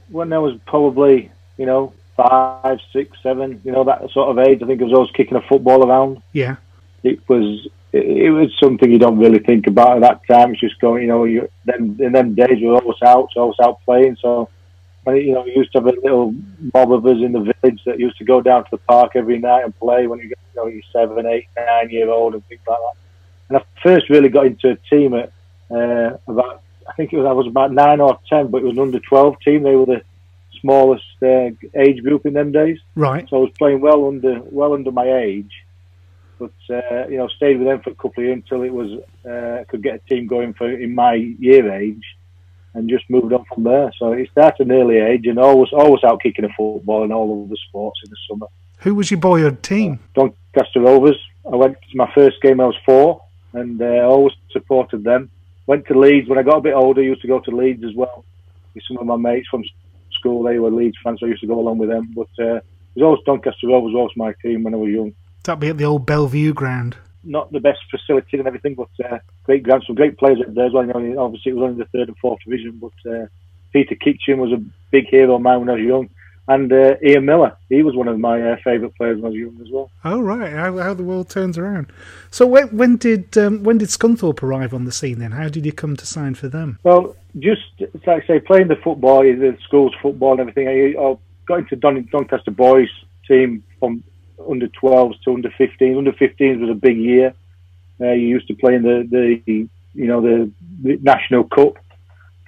[0.09, 4.61] When I was probably, you know, five, six, seven, you know, that sort of age.
[4.61, 6.21] I think I was always kicking a football around.
[6.33, 6.57] Yeah.
[7.05, 10.51] It was it, was something you don't really think about at that time.
[10.51, 13.43] It's just going, you know, you then in them days we were always out, so
[13.43, 14.17] always out playing.
[14.21, 14.49] So,
[15.14, 16.35] you know, we used to have a little
[16.75, 19.38] mob of us in the village that used to go down to the park every
[19.38, 22.47] night and play when you, get, you know, you're seven, eight, nine year old and
[22.47, 22.95] things like that.
[23.49, 25.33] And I first really got into a team at
[25.71, 28.77] uh, about, I think it was I was about nine or ten, but it was
[28.77, 29.62] an under twelve team.
[29.62, 30.03] They were the
[30.61, 32.79] smallest uh, age group in them days.
[32.95, 33.29] Right.
[33.29, 35.53] So I was playing well under well under my age
[36.38, 39.01] but uh, you know, stayed with them for a couple of years until it was
[39.29, 42.05] uh, could get a team going for in my year age,
[42.77, 43.91] and just moved on from there.
[43.99, 47.12] So it started at an early age, and always always out kicking a football and
[47.12, 48.47] all of the sports in the summer.
[48.81, 49.99] Who was your boyhood team?
[50.15, 51.19] Doncaster Rovers.
[51.51, 52.61] I went to my first game.
[52.61, 53.23] I was four,
[53.55, 55.31] and uh, always supported them.
[55.67, 57.03] Went to Leeds when I got a bit older.
[57.03, 58.25] Used to go to Leeds as well
[58.75, 59.65] with some of my mates from
[60.12, 60.43] school.
[60.43, 62.12] They were Leeds fans, so I used to go along with them.
[62.15, 62.62] But uh, it
[62.95, 65.15] was always Doncaster Rovers was my team when I was young.
[65.45, 66.97] That'd be at the old Belle Vue ground.
[67.27, 69.85] Not the best facility and everything, but uh, great ground.
[69.87, 70.87] Some great players up there as well.
[70.87, 73.27] You know, obviously, it was only the third and fourth division, but uh,
[73.73, 76.09] Peter Kitchen was a big hero of mine when I was young.
[76.49, 79.37] And uh, Ian Miller, he was one of my uh, favourite players when I was
[79.37, 79.91] young as well.
[80.05, 81.89] Oh right, how, how the world turns around.
[82.31, 85.19] So when, when did um, when did Scunthorpe arrive on the scene?
[85.19, 86.79] Then how did you come to sign for them?
[86.85, 87.62] Well, just
[88.07, 90.69] like I say, playing the football, the school's football and everything.
[90.69, 92.91] I, I got into Don, Doncaster boys
[93.27, 94.05] team from
[94.49, 95.96] under 12s to under 15s.
[95.96, 97.35] Under 15s was a big year.
[98.01, 99.07] Uh, you used to play in the,
[99.46, 100.51] the you know the,
[100.83, 101.79] the national cup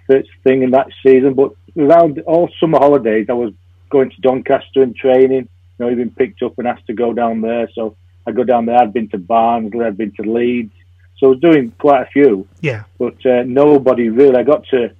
[0.06, 1.34] first thing in that season.
[1.34, 3.52] But around all summer holidays, I was
[3.90, 5.48] going to Doncaster and training.
[5.78, 7.68] You know, been picked up and asked to go down there.
[7.74, 7.96] So
[8.26, 8.76] I go down there.
[8.76, 9.84] I'd been to Barnsley.
[9.84, 10.74] I'd been to Leeds.
[11.18, 12.46] So I was doing quite a few.
[12.60, 12.84] Yeah.
[12.98, 14.36] But uh, nobody really.
[14.36, 14.90] I got to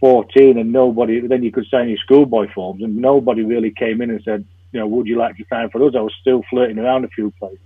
[0.00, 1.20] 14 and nobody.
[1.20, 4.80] Then you could sign your schoolboy forms, and nobody really came in and said, you
[4.80, 5.94] know, would you like to sign for us?
[5.96, 7.58] I was still flirting around a few places.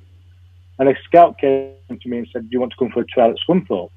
[0.79, 3.05] And a scout came to me and said, do you want to come for a
[3.05, 3.91] trial at Scunthorpe?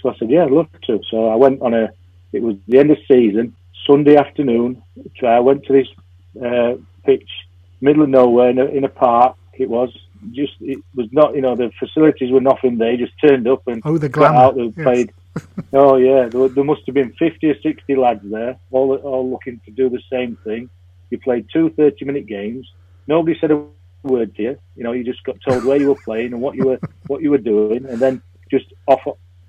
[0.00, 1.00] So I said, yeah, I'd love to.
[1.10, 1.90] So I went on a,
[2.32, 3.54] it was the end of season,
[3.86, 4.82] Sunday afternoon.
[5.22, 5.88] I went to this
[6.42, 7.28] uh, pitch,
[7.80, 9.36] middle of nowhere in a, in a park.
[9.52, 9.94] It was
[10.32, 12.96] just, it was not, you know, the facilities were nothing there.
[12.96, 14.36] Just turned up and oh, the glamour.
[14.38, 14.84] out and yes.
[14.84, 15.12] played.
[15.72, 16.28] oh, yeah.
[16.28, 19.90] There, there, must have been 50 or 60 lads there, all, all looking to do
[19.90, 20.70] the same thing.
[21.12, 22.66] You played two 30 minute games.
[23.06, 23.66] Nobody said a
[24.02, 24.58] word to you.
[24.76, 27.20] You know, you just got told where you were playing and what you were what
[27.20, 29.00] you were doing, and then just off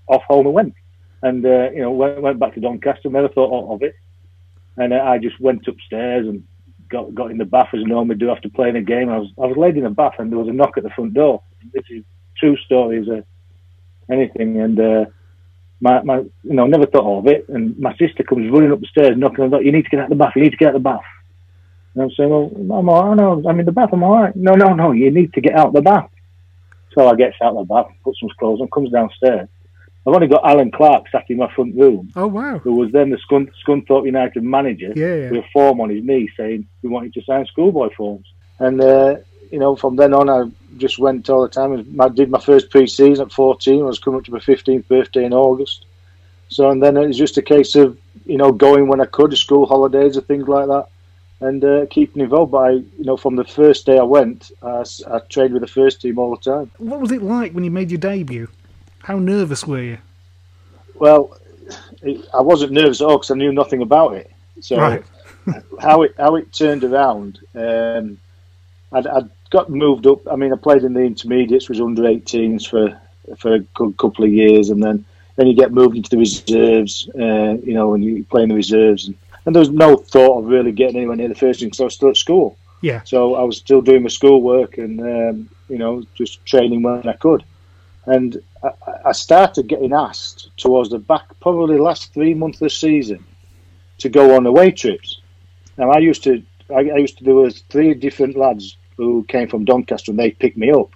[0.07, 0.73] off home and went.
[1.21, 3.09] And uh, you know, went, went back to Doncaster.
[3.09, 3.95] Never thought of it.
[4.75, 6.43] And uh, I just went upstairs and
[6.89, 9.09] got got in the bath as I normally do after playing a game.
[9.09, 10.89] I was I was laid in the bath and there was a knock at the
[10.89, 11.41] front door.
[11.73, 12.03] This is
[12.37, 13.23] true story as a
[14.11, 14.59] anything.
[14.59, 15.05] And uh,
[15.79, 17.47] my, my, you know, never thought of it.
[17.49, 19.63] And my sister comes running upstairs knocking on the door.
[19.63, 20.33] You need to get out of the bath.
[20.35, 21.01] You need to get out of the bath.
[21.93, 23.17] And I'm saying, well, I'm all right.
[23.17, 23.89] No, I'm in the bath.
[23.93, 24.35] I'm all right.
[24.35, 24.91] No, no, no.
[24.91, 26.09] You need to get out the bath.
[26.93, 29.49] So I gets out the bath, puts some clothes on, comes downstairs.
[30.05, 32.11] I've only got Allan Clarke sat in my front room.
[32.15, 32.59] Oh wow!
[32.59, 35.29] Who was then the Scun- Scunthorpe United manager yeah, yeah.
[35.29, 38.27] with a form on his knee saying we want you to sign schoolboy forms.
[38.59, 39.15] And uh,
[39.49, 41.99] you know, from then on, I just went all the time.
[42.01, 43.81] I did my first pre-season at 14.
[43.81, 45.85] I was coming up to my 15th birthday in August.
[46.49, 49.35] So and then it was just a case of you know going when I could,
[49.37, 50.87] school holidays or things like that,
[51.43, 52.51] and uh, keeping involved.
[52.51, 55.67] But I, you know, from the first day I went, I, I trained with the
[55.67, 56.71] first team all the time.
[56.77, 58.47] What was it like when you made your debut?
[59.03, 59.97] How nervous were you?
[60.95, 61.37] Well,
[62.33, 64.31] I wasn't nervous at all because I knew nothing about it.
[64.61, 65.03] So right.
[65.79, 68.17] how it how it turned around, um,
[68.91, 70.19] I'd, I'd, got moved up.
[70.31, 72.99] I mean, I played in the intermediates, was under 18s for
[73.37, 77.09] for a good couple of years, and then then you get moved into the reserves.
[77.09, 80.39] Uh, you know, and you play in the reserves, and, and there was no thought
[80.39, 82.57] of really getting anywhere near the first team because I was still at school.
[82.81, 83.01] Yeah.
[83.03, 87.13] So I was still doing my schoolwork and um, you know just training when I
[87.13, 87.43] could,
[88.05, 88.71] and I,
[89.05, 93.23] I started getting asked towards the back, probably the last three months of the season,
[93.99, 95.21] to go on away trips.
[95.77, 97.23] Now I used to, I, I used to.
[97.23, 100.91] There was three different lads who came from Doncaster, and they picked me up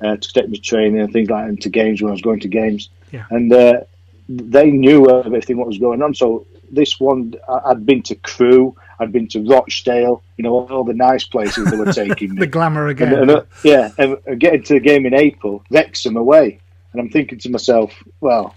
[0.00, 2.12] uh, to take me to training and things like that, and to games when I
[2.12, 2.88] was going to games.
[3.12, 3.26] Yeah.
[3.30, 3.80] And uh,
[4.28, 6.14] they knew everything what was going on.
[6.14, 7.34] So this one,
[7.66, 11.76] I'd been to Crewe, I'd been to Rochdale, you know, all the nice places they
[11.76, 12.40] were taking me.
[12.40, 13.12] the glamour again.
[13.12, 16.58] And, and, uh, yeah, and getting to the game in April, Wrexham away.
[16.92, 18.54] And I'm thinking to myself, well,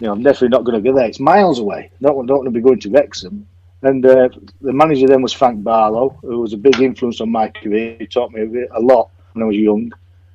[0.00, 1.06] you know, I'm definitely not going to go there.
[1.06, 1.90] It's miles away.
[2.00, 3.46] Not, don't want to be going to Wrexham.
[3.82, 4.28] And uh,
[4.60, 7.96] the manager then was Frank Barlow, who was a big influence on my career.
[7.98, 9.92] He taught me a lot when I was young.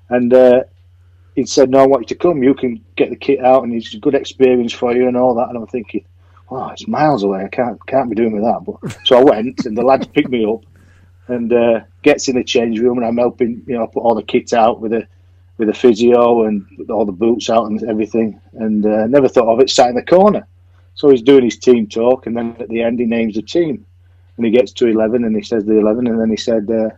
[0.09, 0.63] And uh,
[1.35, 2.43] he said, No, I want you to come.
[2.43, 5.35] You can get the kit out, and it's a good experience for you and all
[5.35, 5.49] that.
[5.49, 6.05] And I'm thinking,
[6.53, 7.43] Wow, it's miles away.
[7.43, 8.63] I can't can't be doing with that.
[8.63, 10.63] But so I went, and the lads picked me up,
[11.27, 14.21] and uh, gets in the change room, and I'm helping, you know, put all the
[14.21, 15.07] kit out with a
[15.57, 18.39] with a physio and all the boots out and everything.
[18.53, 19.71] And uh, never thought of it.
[19.71, 20.45] Sat in the corner.
[20.93, 23.83] So he's doing his team talk, and then at the end he names the team,
[24.37, 26.89] and he gets to eleven, and he says the eleven, and then he said, uh,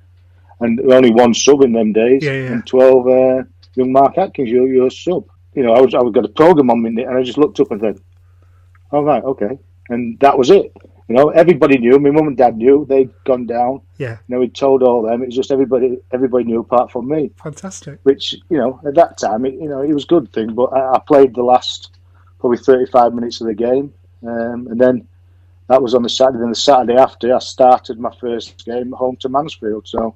[0.59, 2.51] and only one sub in them days, yeah, yeah.
[2.51, 3.43] and twelve uh,
[3.75, 5.29] young Mark Atkins, you're your sub.
[5.53, 7.61] You know, I was I was got a program on me, and I just looked
[7.61, 8.01] up and said,
[8.91, 10.71] "All right, okay," and that was it.
[11.07, 11.99] You know, everybody knew.
[11.99, 12.85] My mum and dad knew.
[12.89, 13.81] They'd gone down.
[13.97, 14.17] Yeah.
[14.27, 15.21] You know, we told all them.
[15.21, 15.99] It was just everybody.
[16.11, 17.31] Everybody knew apart from me.
[17.41, 17.99] Fantastic.
[18.03, 20.55] Which you know, at that time, it, you know, it was a good thing.
[20.55, 21.91] But I, I played the last
[22.39, 23.93] probably 35 minutes of the game.
[24.23, 25.07] Um, and then
[25.67, 26.39] that was on the Saturday.
[26.39, 29.87] Then the Saturday after, I started my first game home to Mansfield.
[29.87, 30.15] So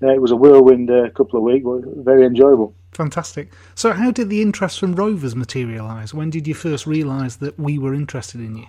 [0.00, 2.74] yeah, it was a whirlwind uh, couple of weeks, very enjoyable.
[2.94, 3.52] Fantastic.
[3.74, 6.14] So, how did the interest from Rovers materialise?
[6.14, 8.66] When did you first realise that we were interested in you?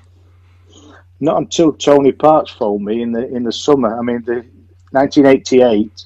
[1.20, 3.98] Not until Tony Parkes phoned me in the in the summer.
[3.98, 4.46] I mean, the
[4.92, 6.06] 1988.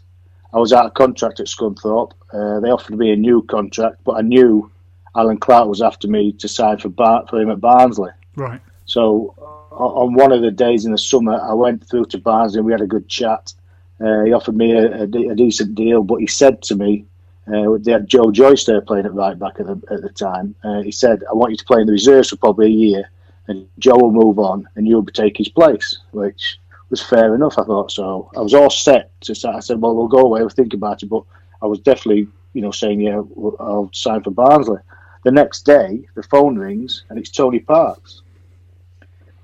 [0.52, 2.12] I was out of contract at Scunthorpe.
[2.34, 4.72] Uh, they offered me a new contract, but I knew
[5.16, 8.12] Allan Clarke was after me to sign for Bar- for him at Barnsley.
[8.36, 8.60] Right.
[8.86, 9.36] So
[9.72, 12.72] on one of the days in the summer, I went through to Barnsley and we
[12.72, 13.54] had a good chat.
[14.00, 17.06] Uh, he offered me a, a, a, decent deal, but he said to me,
[17.54, 20.56] uh, they had Joe Joyce there playing at right back at the, at the time.
[20.64, 23.10] Uh, he said, I want you to play in the reserves for probably a year,
[23.48, 26.60] and Joe will move on and you'll take his place, which
[26.90, 27.92] was fair enough, I thought.
[27.92, 29.56] So I was all set to start.
[29.56, 31.08] I said, well, we'll go away, we'll think about it.
[31.08, 31.24] But
[31.62, 33.22] I was definitely, you know, saying, yeah,
[33.60, 34.80] I'll sign for Barnsley.
[35.24, 38.22] The next day, the phone rings and it's Tony Parkes.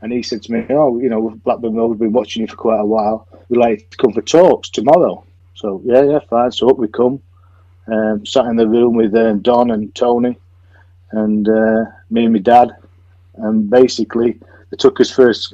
[0.02, 2.80] And he said to me, "Oh, you know, Blackburn Rovers been watching you for quite
[2.80, 3.28] a while.
[3.50, 5.24] We'd like to come for talks tomorrow."
[5.56, 6.52] So yeah, yeah, fine.
[6.52, 7.22] So up we come.
[7.88, 10.38] Um, sat in the room with um, Don and Tony,
[11.12, 12.76] and uh, me and my dad,
[13.36, 14.40] and basically
[14.72, 15.54] they took us first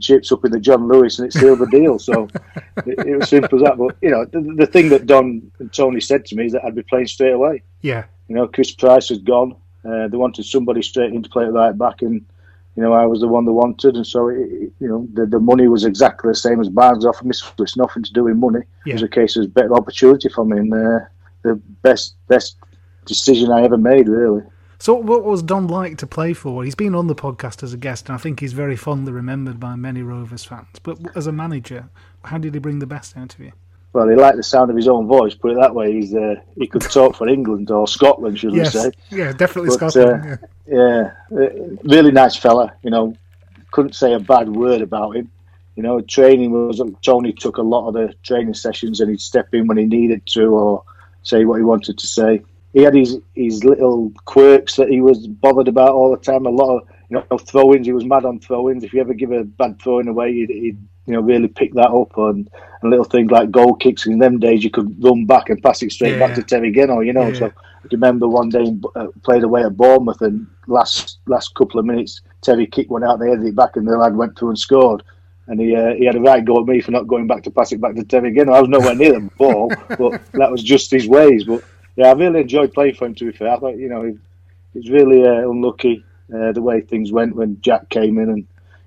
[0.00, 1.98] chips up in the John Lewis, and it sealed the deal.
[1.98, 2.28] So
[2.86, 3.78] it, it, was simple as that.
[3.78, 6.64] But you know, the, the thing that Don and Tony said to me is that
[6.64, 7.62] I'd be playing straight away.
[7.82, 8.04] Yeah.
[8.28, 9.56] You know, Chris Price had gone.
[9.84, 12.24] Uh, they wanted somebody straight in to play right back, and
[12.76, 15.38] you know, I was the one they wanted, and so it, you know, the, the
[15.38, 17.34] money was exactly the same as Barnes offered me.
[17.34, 18.60] So it's nothing to do with money.
[18.84, 18.92] Yeah.
[18.92, 21.00] It was a case of better opportunity for me, and uh,
[21.46, 22.56] the best best
[23.06, 24.42] decision I ever made, really.
[24.78, 26.62] So, what was Don like to play for?
[26.62, 29.58] He's been on the podcast as a guest, and I think he's very fondly remembered
[29.58, 30.78] by many Rovers fans.
[30.82, 31.88] But as a manager,
[32.24, 33.52] how did he bring the best out of you?
[33.94, 35.34] Well, he liked the sound of his own voice.
[35.34, 38.74] Put it that way, he's uh, he could talk for England or Scotland, should yes.
[38.74, 38.90] we say?
[39.10, 40.22] Yeah, definitely But, Scotland.
[40.22, 40.36] uh, yeah.
[40.68, 41.48] Yeah, uh,
[41.84, 42.74] really nice fella.
[42.82, 43.16] You know,
[43.70, 45.30] couldn't say a bad word about him.
[45.76, 49.54] You know, training was Tony took a lot of the training sessions, and he'd step
[49.54, 50.84] in when he needed to, or
[51.26, 52.42] say what he wanted to say.
[52.72, 56.46] He had his his little quirks that he was bothered about all the time.
[56.46, 57.86] A lot of you know throw-ins.
[57.86, 58.84] He was mad on throw-ins.
[58.84, 61.90] If you ever give a bad throw-in away, he'd, he'd you know, really pick that
[61.90, 62.50] up and,
[62.82, 64.06] and little things like goal kicks.
[64.06, 66.26] In them days, you could run back and pass it straight yeah.
[66.26, 67.28] back to Terry Gennoe, you know.
[67.28, 67.38] Yeah.
[67.38, 71.86] So I remember one day uh, played away at Bournemouth and last last couple of
[71.86, 74.58] minutes, Terry kicked one out, they headed it back, and the lad went through and
[74.58, 75.02] scored.
[75.48, 77.50] And he uh, he had a right go at me for not going back to
[77.50, 78.48] pass it back to Terry again.
[78.48, 81.44] I was nowhere near the ball, but that was just his ways.
[81.44, 81.62] But
[81.94, 83.14] yeah, I really enjoyed playing for him.
[83.14, 84.18] To be fair, I thought you know he,
[84.72, 88.46] he was really uh, unlucky uh, the way things went when Jack came in and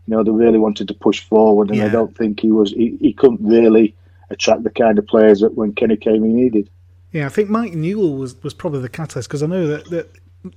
[0.09, 1.85] you know, they really wanted to push forward, and yeah.
[1.85, 2.71] I don't think he was.
[2.71, 3.93] He, he couldn't really
[4.31, 6.67] attract the kind of players that when Kenny came, he needed.
[7.11, 10.09] Yeah, I think Mike Newell was, was probably the catalyst because I know that, that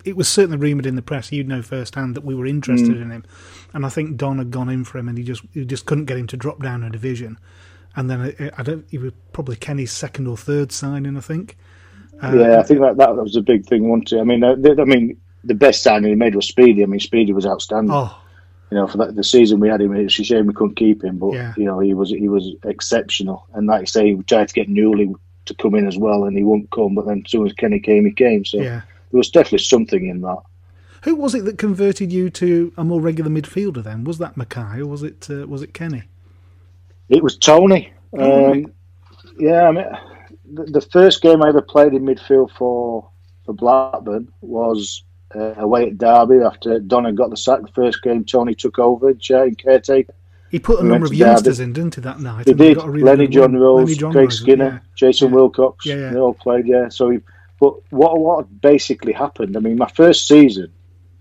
[0.07, 1.30] it was certainly rumoured in the press.
[1.32, 3.03] You'd know firsthand that we were interested mm.
[3.03, 3.24] in him,
[3.73, 6.07] and I think Don had gone in for him, and he just he just couldn't
[6.07, 7.39] get him to drop down a division.
[7.95, 8.87] And then I, I don't.
[8.91, 11.57] He was probably Kenny's second or third signing, I think.
[12.23, 14.20] Uh, yeah, I think that that was a big thing, wasn't it?
[14.20, 16.83] I mean, uh, I mean, the best signing he made was Speedy.
[16.83, 17.93] I mean, Speedy was outstanding.
[17.93, 18.16] Oh,
[18.70, 21.05] you know, for the, the season we had him, it's a shame we couldn't keep
[21.05, 21.18] him.
[21.18, 21.53] But yeah.
[21.59, 23.47] you know, he was he was exceptional.
[23.53, 25.14] And like you say, we tried to get Newley
[25.45, 26.95] to come in as well, and he wouldn't come.
[26.95, 28.47] But then as soon as Kenny came, he came.
[28.47, 28.81] So yeah.
[29.11, 30.43] there was definitely something in that.
[31.03, 33.82] Who was it that converted you to a more regular midfielder?
[33.82, 36.05] Then was that Mackay or was it uh, was it Kenny?
[37.09, 37.92] It was Tony.
[38.12, 38.72] Oh, um,
[39.38, 39.86] Yeah, I mean,
[40.53, 43.09] the, the first game I ever played in midfield for
[43.44, 45.03] for Blackburn was
[45.34, 47.62] uh, away at Derby after Donna got the sack.
[47.62, 50.14] The first game, Tony took over, chair and caretaker.
[50.50, 52.46] He put a we number of youngsters in, didn't he, that night?
[52.46, 52.76] He did.
[52.76, 54.78] Really Lenny Johnrose, Lenny John Craig Rose, Skinner, yeah.
[54.94, 55.34] Jason yeah.
[55.34, 55.86] Wilcox.
[55.86, 56.11] Yeah, yeah.
[56.11, 56.90] They all played, yeah.
[56.90, 57.20] So, he,
[57.59, 59.57] but what what basically happened?
[59.57, 60.70] I mean, my first season,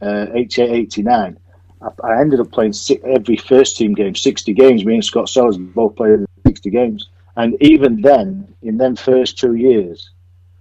[0.02, 1.40] uh, 88, 89,
[1.82, 4.86] I, I ended up playing six, every first team game, 60 games.
[4.86, 7.10] Me and Scott Sellers both played 60 games.
[7.36, 10.12] And even then, in them first two years,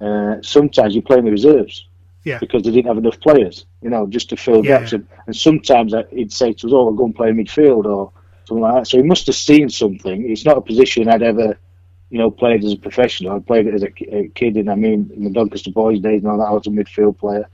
[0.01, 1.87] uh, sometimes you play in the reserves
[2.25, 2.39] yeah.
[2.39, 4.93] because they didn't have enough players, you know, just to fill yeah, gaps.
[4.93, 4.99] Yeah.
[4.99, 8.13] And, and, sometimes he'd say to us, "Oh, I'll go and play midfield," or
[8.45, 8.87] something like that.
[8.87, 10.31] So he must have seen something.
[10.31, 11.59] It's not a position I'd ever,
[12.11, 13.37] you know, played as a professional.
[13.37, 16.23] I played it as a, a kid, and I mean, in the Doncaster boys' days
[16.23, 17.49] and all that, I was a midfield player.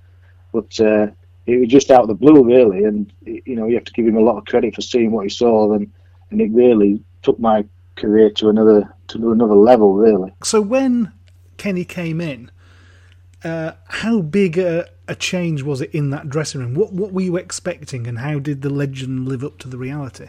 [0.52, 1.08] But uh,
[1.46, 4.06] it was just out of the blue, really, and you know, you have to give
[4.06, 5.90] him a lot of credit for seeing what he saw, and
[6.30, 7.64] and it really took my
[7.96, 10.32] career to another to another level, really.
[10.42, 11.12] So when
[11.56, 12.50] Kenny came in
[13.44, 16.74] uh, how big a, a, change was it in that dressing room?
[16.74, 20.28] What what were you expecting, and how did the legend live up to the reality?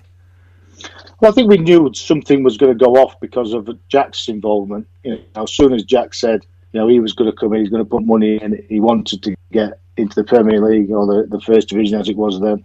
[1.20, 4.88] Well, I think we knew something was going to go off because of Jack's involvement.
[5.04, 7.62] You know, as soon as Jack said, you know, he was going to come in,
[7.62, 11.06] he's going to put money in, he wanted to get into the Premier League or
[11.06, 12.64] the, the first division as it was then.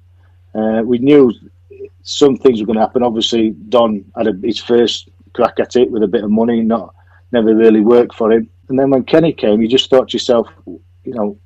[0.55, 1.33] Uh, we knew
[2.03, 3.03] some things were going to happen.
[3.03, 6.95] Obviously, Don had a, his first crack at it with a bit of money, not
[7.33, 8.49] never really worked for him.
[8.69, 11.39] And then when Kenny came, you just thought to yourself, you know,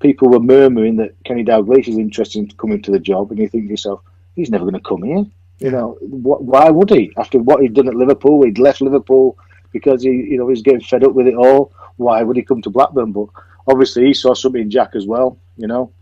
[0.00, 3.48] people were murmuring that Kenny Dalglish is interested in coming to the job, and you
[3.48, 4.00] think to yourself,
[4.34, 5.24] he's never going to come here.
[5.58, 7.12] You know, wh- why would he?
[7.16, 9.38] After what he'd done at Liverpool, he'd left Liverpool
[9.72, 11.72] because he, you know, he's getting fed up with it all.
[11.96, 13.12] Why would he come to Blackburn?
[13.12, 13.28] But
[13.66, 15.38] obviously, he saw something in Jack as well.
[15.56, 15.92] You know,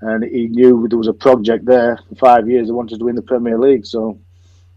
[0.00, 2.68] and he knew there was a project there for five years.
[2.68, 4.18] They wanted to win the Premier League, so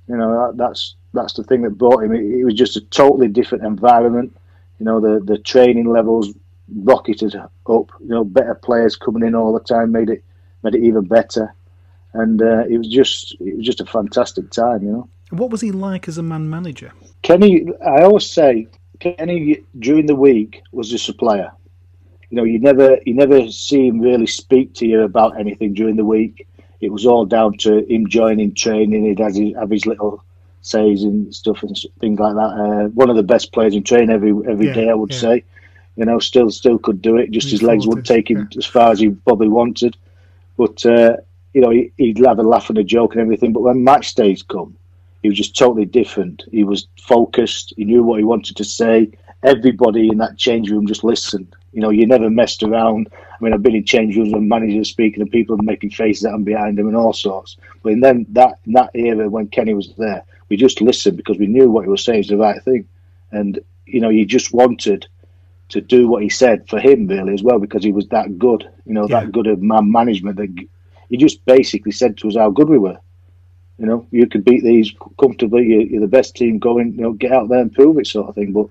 [0.08, 2.14] you know that, that's that's the thing that brought him.
[2.14, 4.36] It, it was just a totally different environment.
[4.80, 6.34] You know, the the training levels
[6.74, 7.52] rocketed up.
[7.68, 10.24] You know, better players coming in all the time made it
[10.64, 11.54] made it even better,
[12.14, 14.84] and uh, it was just it was just a fantastic time.
[14.84, 15.10] You know.
[15.32, 16.92] What was he like as a man manager?
[17.22, 18.68] Kenny, I always say
[19.00, 21.52] Kenny during the week was just a player.
[22.30, 25.96] You know, you never you never see him really speak to you about anything during
[25.96, 26.48] the week.
[26.82, 29.06] It was all down to him joining training.
[29.06, 30.24] He'd have his, have his little
[30.62, 32.42] says and stuff and things like that.
[32.42, 35.20] Uh, one of the best players in training every every yeah, day, I would yeah.
[35.20, 35.44] say.
[35.96, 37.32] You know, still still could do it.
[37.32, 38.58] Just He's his legs wouldn't take him yeah.
[38.58, 39.98] as far as he probably wanted.
[40.56, 41.18] But uh,
[41.54, 43.54] you know, he, would have a laugh and a joke and everything.
[43.54, 44.76] But when match days come,
[45.22, 46.44] he was just totally different.
[46.52, 47.74] He was focused.
[47.76, 49.12] He knew what he wanted to say.
[49.44, 51.56] Everybody in that change room just listened.
[51.72, 53.10] You know, you never messed around.
[53.14, 56.34] I mean, I've been in change rooms when managers speaking and people making faces at
[56.34, 57.58] him behind him and all sorts.
[57.84, 61.38] But in then that in that era when Kenny was there, we just listened because
[61.38, 62.88] we knew what he was saying was the right thing,
[63.32, 65.08] and you know, he just wanted
[65.70, 68.68] to do what he said for him really as well because he was that good.
[68.86, 69.22] You know, yeah.
[69.22, 70.68] that good of man management that
[71.10, 72.98] he just basically said to us how good we were.
[73.80, 75.68] You know, you could beat these comfortably.
[75.68, 76.94] You're, you're the best team going.
[76.94, 78.52] You know, get out there and prove it, sort of thing.
[78.52, 78.68] But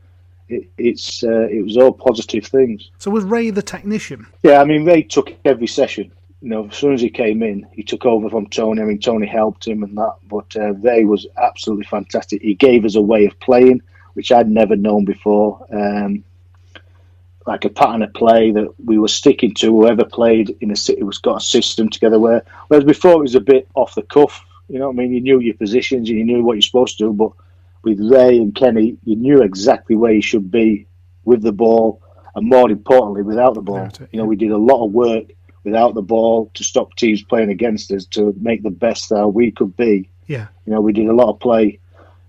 [0.49, 2.91] it, it's uh, it was all positive things.
[2.99, 4.27] So was Ray the technician?
[4.43, 6.13] Yeah, I mean Ray took every session.
[6.41, 8.81] You know, as soon as he came in, he took over from Tony.
[8.81, 12.43] I mean, Tony helped him and that, but uh, Ray was absolutely fantastic.
[12.43, 13.83] He gave us a way of playing,
[14.13, 15.67] which I'd never known before.
[15.73, 16.23] Um,
[17.45, 19.69] like a pattern of play that we were sticking to.
[19.69, 22.21] Whoever played in a city was got a system together.
[22.21, 24.45] Where whereas before it was a bit off the cuff.
[24.69, 25.13] You know what I mean?
[25.13, 27.13] You knew your positions and you knew what you're supposed to do.
[27.13, 27.33] But
[27.83, 30.87] with Ray and Kenny, you knew exactly where you should be
[31.25, 32.03] with the ball,
[32.35, 33.87] and more importantly, without the ball.
[33.87, 35.25] It, you know, we did a lot of work
[35.65, 39.51] without the ball to stop teams playing against us to make the best that we
[39.51, 40.09] could be.
[40.27, 40.49] Yeah.
[40.67, 41.79] You know, we did a lot of play,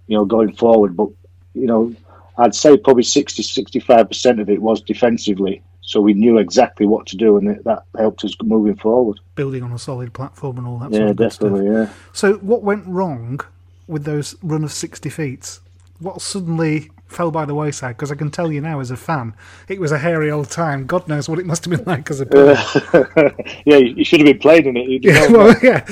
[0.07, 1.09] you know, going forward, but
[1.53, 1.93] you know,
[2.37, 5.61] I'd say probably 60, 65% of it was defensively.
[5.89, 9.19] So we knew exactly what to do, and that helped us moving forward.
[9.33, 10.91] Building on a solid platform and all that.
[10.91, 11.65] Yeah, sort of definitely.
[11.65, 11.89] Yeah.
[12.13, 13.39] So what went wrong
[13.87, 15.59] with those run of sixty feet?
[15.97, 17.97] What suddenly fell by the wayside?
[17.97, 19.33] Because I can tell you now, as a fan,
[19.67, 20.85] it was a hairy old time.
[20.85, 22.55] God knows what it must have been like as a player.
[22.93, 23.31] Uh,
[23.65, 25.03] yeah, you should have been playing in it.
[25.03, 25.83] Yeah, well, yeah.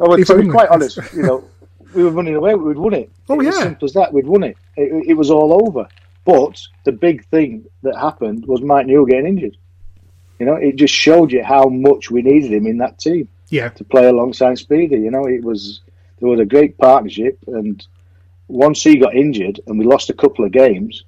[0.00, 1.48] Oh, to be quite honest, you know,
[1.94, 3.08] we were running away, we'd won it.
[3.28, 3.50] Oh, it yeah.
[3.50, 4.56] As simple as that, we'd won it.
[4.76, 5.10] it.
[5.10, 5.86] It was all over.
[6.26, 9.56] But the big thing that happened was Mike Newell getting injured.
[10.38, 13.28] You know, it just showed you how much we needed him in that team.
[13.48, 13.70] Yeah.
[13.70, 14.96] To play alongside Speedy.
[14.96, 15.80] You know, it was
[16.18, 17.86] there was a great partnership and
[18.48, 21.04] once he got injured and we lost a couple of games,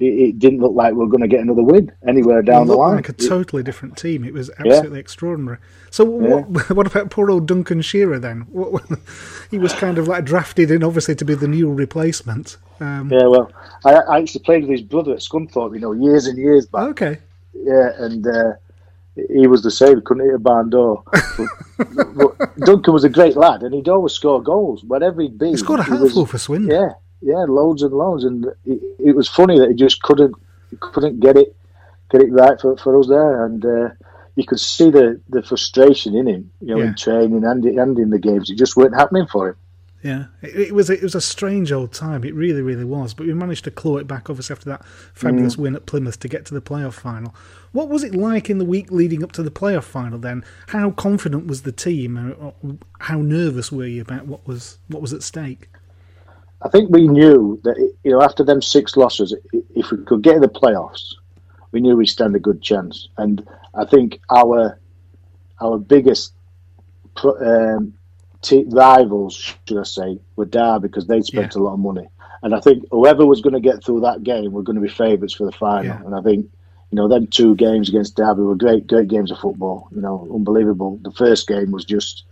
[0.00, 2.74] it, it didn't look like we were going to get another win anywhere down the
[2.74, 2.96] line.
[2.96, 4.24] Like a totally different team.
[4.24, 5.00] It was absolutely yeah.
[5.00, 5.58] extraordinary.
[5.90, 6.34] So, yeah.
[6.36, 8.40] what, what, about poor old Duncan Shearer then?
[8.50, 8.82] What,
[9.50, 12.56] he was kind of like drafted in, obviously, to be the new replacement.
[12.80, 13.52] Um, yeah, well,
[13.84, 16.88] I, I actually played with his brother at Scunthorpe, you know, years and years back.
[16.88, 17.18] Okay.
[17.52, 18.52] Yeah, and uh,
[19.14, 20.00] he was the same.
[20.02, 21.04] Couldn't hit a barn door.
[22.64, 25.50] Duncan was a great lad, and he'd always score goals wherever he'd be.
[25.50, 26.70] He scored a handful for Swindon.
[26.70, 30.34] Yeah, yeah, loads and loads, and it, it, was funny that he just couldn't
[30.70, 31.54] he couldn't get it
[32.10, 33.90] get it right for, for us there, and uh,
[34.36, 36.88] you could see the, the frustration in him, you know, yeah.
[36.88, 38.50] in training and and in the games.
[38.50, 39.56] It just weren't happening for him.
[40.02, 42.24] Yeah, it, it, was it was a strange old time.
[42.24, 43.12] It really, really was.
[43.12, 45.60] But we managed to claw it back, obviously, after that fabulous mm.
[45.60, 47.34] win at Plymouth to get to the playoff final.
[47.72, 50.18] What was it like in the week leading up to the playoff final?
[50.18, 52.52] Then, how confident was the team?
[53.00, 55.68] How nervous were you about what was what was at stake?
[56.62, 60.36] I think we knew that you know after them six losses, if we could get
[60.36, 61.14] in the playoffs,
[61.72, 63.08] we knew we'd stand a good chance.
[63.16, 64.78] And I think our
[65.60, 66.32] our biggest
[67.24, 67.94] um,
[68.42, 71.60] t- rivals, should I say, were Derby because they spent yeah.
[71.60, 72.08] a lot of money.
[72.42, 74.88] And I think whoever was going to get through that game were going to be
[74.88, 75.84] favourites for the final.
[75.84, 76.00] Yeah.
[76.04, 76.50] And I think
[76.90, 79.88] you know them two games against Derby were great, great games of football.
[79.92, 80.98] You know, unbelievable.
[81.02, 82.24] The first game was just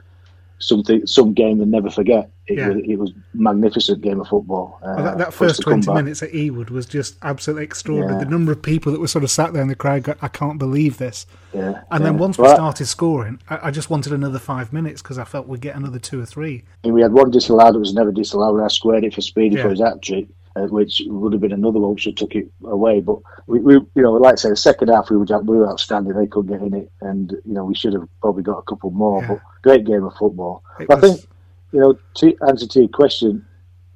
[0.59, 2.31] something some game you'll never forget.
[2.47, 2.69] It, yeah.
[2.69, 4.79] was, it was magnificent game of football.
[4.83, 8.15] Uh, well, that, that first twenty minutes at Ewood was just absolutely extraordinary.
[8.15, 8.25] Yeah.
[8.25, 10.29] The number of people that were sort of sat there in the crowd, go, I
[10.29, 11.27] can't believe this.
[11.53, 15.19] Yeah, and then once we started scoring, I, I, just wanted another five minutes because
[15.19, 16.65] I felt we'd get another two or three.
[16.85, 18.57] And we had one disallowed that was never disallowed.
[18.57, 20.29] and I squared it for Speedy for his hat trick.
[20.59, 23.01] Uh, which would have been another one which took it away.
[23.01, 25.69] But we, we, you know, like I say, the second half we were we were
[25.69, 26.15] outstanding.
[26.15, 28.91] They couldn't get in it, and you know we should have probably got a couple
[28.91, 29.23] more.
[29.23, 29.29] Yeah.
[29.29, 30.65] But great game of football.
[30.79, 30.89] Was...
[30.91, 31.27] I think,
[31.73, 33.47] you know, to answer to your question,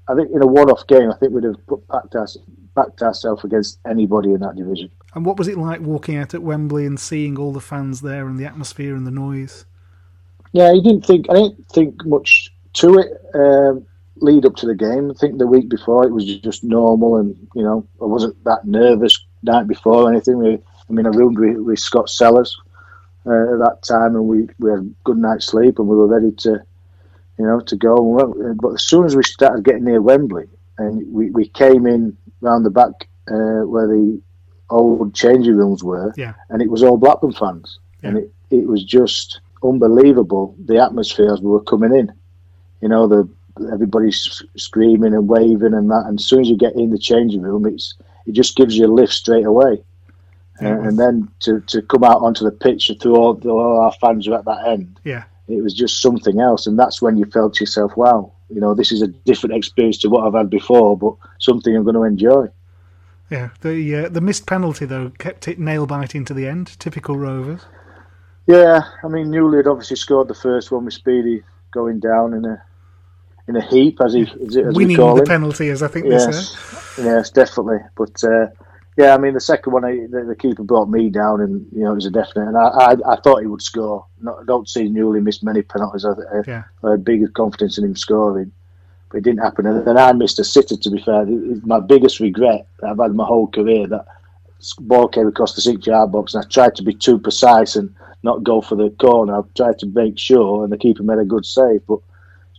[0.08, 2.26] I think in a one-off game, I think we'd have put backed, our,
[2.74, 4.90] backed ourselves against anybody in that division.
[5.14, 8.28] And what was it like walking out at Wembley and seeing all the fans there
[8.28, 9.64] and the atmosphere and the noise?
[10.52, 13.10] Yeah, you didn't think I didn't think much to it.
[13.34, 13.86] Um,
[14.16, 15.10] lead up to the game.
[15.10, 18.66] I think the week before it was just normal, and you know I wasn't that
[18.66, 20.38] nervous night before or anything.
[20.38, 22.56] We, I mean, I roomed with, with Scott Sellers
[23.26, 26.06] uh, at that time, and we, we had a good night's sleep, and we were
[26.06, 26.62] ready to,
[27.38, 28.54] you know, to go.
[28.60, 30.48] But as soon as we started getting near Wembley,
[30.78, 34.20] and we, we came in round the back uh, where the
[34.70, 36.34] old changing rooms were, yeah.
[36.50, 38.08] and it was all Blackburn fans, yeah.
[38.10, 42.12] and it, it was just unbelievable the atmosphere as we were coming in.
[42.80, 43.28] You know, the
[43.72, 46.04] everybody's screaming and waving and that.
[46.06, 47.94] And as soon as you get in the changing room, it's
[48.26, 49.82] it just gives you a lift straight away.
[50.60, 53.92] Uh, and then to, to come out onto the pitch and through all, all our
[53.92, 56.66] fans are at that end, yeah, it was just something else.
[56.66, 60.08] And that's when you felt yourself, wow, you know, this is a different experience to
[60.08, 62.46] what I've had before, but something I'm going to enjoy.
[63.30, 66.78] Yeah, the uh, the missed penalty though kept it nail biting to the end.
[66.78, 67.62] Typical Rovers.
[68.46, 72.44] Yeah, I mean Newley had obviously scored the first one with Speedy going down in
[72.44, 72.62] a
[73.48, 75.26] in a heap, as he as, as winning we call the him.
[75.26, 77.04] penalty, as I think yes, they say.
[77.04, 77.78] Yes, definitely.
[77.96, 78.46] But uh,
[78.96, 81.92] yeah, I mean, the second one, the, the, keeper brought me down, and you know,
[81.92, 82.48] it was a definite.
[82.48, 84.06] And I, I, I thought he would score.
[84.20, 86.04] Not, I don't see Newley miss many penalties.
[86.04, 86.64] I, I, yeah.
[86.84, 88.52] I had big confidence in him scoring,
[89.08, 89.66] but it didn't happen.
[89.66, 90.76] And then I missed a sitter.
[90.76, 94.06] To be fair, it's my biggest regret I've had my whole career that
[94.80, 98.44] ball came across the six-yard box, and I tried to be too precise and not
[98.44, 99.38] go for the corner.
[99.38, 101.98] I tried to make sure, and the keeper made a good save, but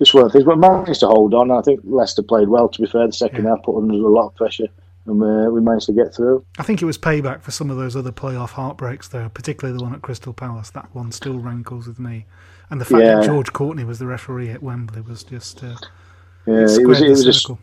[0.03, 0.45] just one of the things.
[0.45, 1.51] But managed to hold on.
[1.51, 2.69] I think Leicester played well.
[2.69, 3.51] To be fair, the second yeah.
[3.51, 4.67] half put under a lot of pressure,
[5.05, 6.45] and uh, we managed to get through.
[6.59, 9.83] I think it was payback for some of those other playoff heartbreaks, though, particularly the
[9.83, 10.69] one at Crystal Palace.
[10.71, 12.25] That one still rankles with me.
[12.69, 13.15] And the fact yeah.
[13.15, 15.75] that George Courtney was the referee at Wembley was just uh,
[16.45, 17.57] yeah, it was it was a,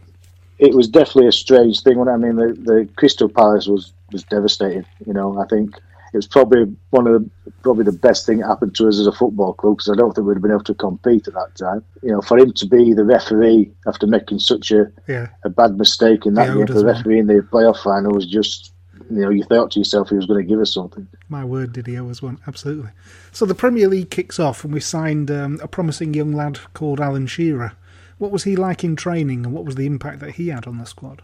[0.58, 1.98] it was definitely a strange thing.
[1.98, 4.86] When I mean the the Crystal Palace was was devastated.
[5.06, 5.74] You know, I think
[6.12, 7.30] it was probably one of the
[7.62, 10.14] probably the best thing that happened to us as a football club because I don't
[10.14, 11.84] think we'd have been able to compete at that time.
[12.02, 15.28] You know, for him to be the referee after making such a yeah.
[15.44, 18.26] a bad mistake in that yeah, game, for the referee in the playoff final was
[18.26, 18.72] just
[19.10, 21.06] you know, you thought to yourself he was going to give us something.
[21.28, 22.40] My word, did he always want?
[22.46, 22.90] Absolutely.
[23.32, 27.00] So the Premier League kicks off, and we signed um, a promising young lad called
[27.00, 27.72] Alan Shearer.
[28.18, 30.78] What was he like in training, and what was the impact that he had on
[30.78, 31.22] the squad?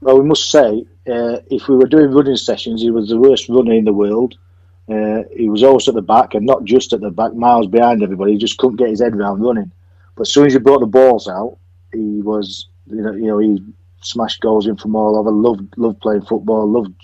[0.00, 3.48] Well, we must say, uh, if we were doing running sessions, he was the worst
[3.48, 4.36] runner in the world.
[4.88, 8.02] Uh, he was always at the back, and not just at the back, miles behind
[8.02, 8.32] everybody.
[8.32, 9.72] He just couldn't get his head around running.
[10.14, 11.58] But as soon as he brought the balls out,
[11.92, 13.62] he was, you know, you know, he
[14.02, 15.30] smashed goals in from all over.
[15.30, 16.70] Loved, loved playing football.
[16.70, 16.94] Loved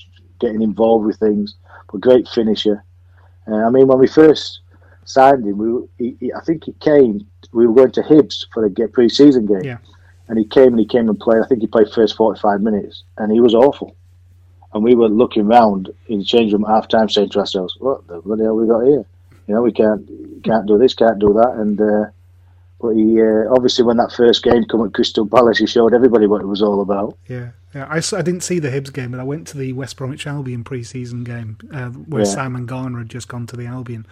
[0.40, 1.56] getting involved with things.
[1.90, 2.84] But great finisher.
[3.48, 4.60] Uh, I mean, when we first
[5.04, 7.26] signed him, we, he, he, I think he came.
[7.52, 9.64] We were going to Hibs for a pre-season game.
[9.64, 9.78] Yeah
[10.28, 11.42] and he came and he came and played.
[11.42, 13.96] I think he played first forty five minutes, and he was awful.
[14.74, 17.76] And we were looking round in the change room at half time, saying to ourselves,
[17.78, 19.04] "What the bloody hell we got here?
[19.46, 20.08] You know, we can't
[20.42, 22.10] can't do this, can't do that." And uh,
[22.80, 26.26] but he uh, obviously when that first game came at Crystal Palace, he showed everybody
[26.26, 27.16] what it was all about.
[27.28, 27.86] Yeah, yeah.
[27.88, 30.64] I, I didn't see the Hibs game, but I went to the West Bromwich Albion
[30.64, 32.28] pre-season game uh, where yeah.
[32.28, 34.04] Simon Garner had just gone to the Albion,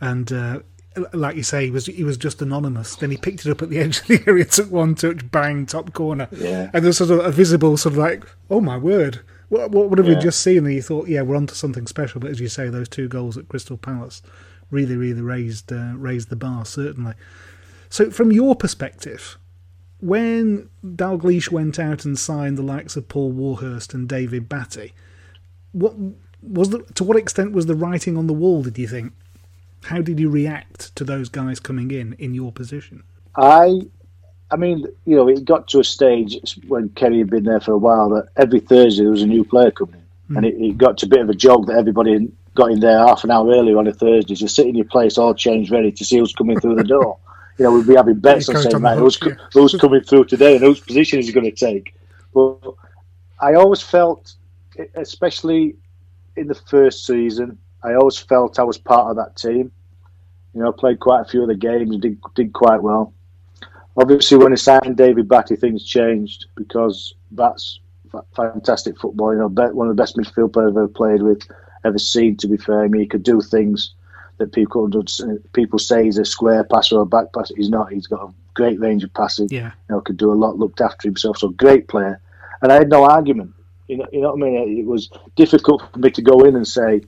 [0.00, 0.60] and uh,
[1.12, 2.96] like you say, he was he was just anonymous.
[2.96, 5.66] Then he picked it up at the edge of the area, took one touch, bang,
[5.66, 6.70] top corner, yeah.
[6.72, 9.98] and there's sort of a visible sort of like, oh my word, what what, what
[9.98, 10.16] have yeah.
[10.16, 10.66] we just seen?
[10.66, 12.20] And you thought, yeah, we're onto something special.
[12.20, 14.22] But as you say, those two goals at Crystal Palace
[14.70, 17.14] really, really raised uh, raised the bar certainly.
[17.90, 19.38] So, from your perspective,
[20.00, 24.92] when Dalglish went out and signed the likes of Paul Warhurst and David Batty,
[25.72, 25.94] what
[26.42, 28.62] was the, to what extent was the writing on the wall?
[28.62, 29.12] Did you think?
[29.84, 33.04] How did you react to those guys coming in in your position?
[33.36, 33.80] I,
[34.50, 37.72] I mean, you know, it got to a stage when Kenny had been there for
[37.72, 40.36] a while that every Thursday there was a new player coming in, mm.
[40.36, 42.98] and it, it, got to a bit of a joke that everybody got in there
[42.98, 45.92] half an hour earlier on a Thursday, just sit in your place, all changed, ready
[45.92, 47.18] to see who's coming through the door.
[47.58, 49.34] You know, we'd be having bets on saying, man, who's, yeah.
[49.52, 51.92] who's coming through today and whose position is he going to take?
[52.32, 52.60] But
[53.40, 54.34] I always felt,
[54.94, 55.74] especially
[56.36, 59.70] in the first season, I always felt I was part of that team.
[60.54, 63.12] You know, I played quite a few of the games, did did quite well.
[63.96, 67.80] Obviously, when he signed David Batty, things changed because that's
[68.34, 69.32] fantastic football.
[69.32, 71.42] You know, one of the best midfield players I've ever played with,
[71.84, 72.36] ever seen.
[72.38, 73.94] To be fair, I mean, he could do things
[74.38, 74.88] that people
[75.52, 77.54] people say he's a square passer or a back passer.
[77.56, 77.92] He's not.
[77.92, 79.48] He's got a great range of passing.
[79.50, 80.58] Yeah, you know, could do a lot.
[80.58, 81.38] Looked after himself.
[81.38, 82.20] So great player.
[82.62, 83.54] And I had no argument.
[83.88, 84.78] You know, you know what I mean.
[84.78, 87.02] It was difficult for me to go in and say,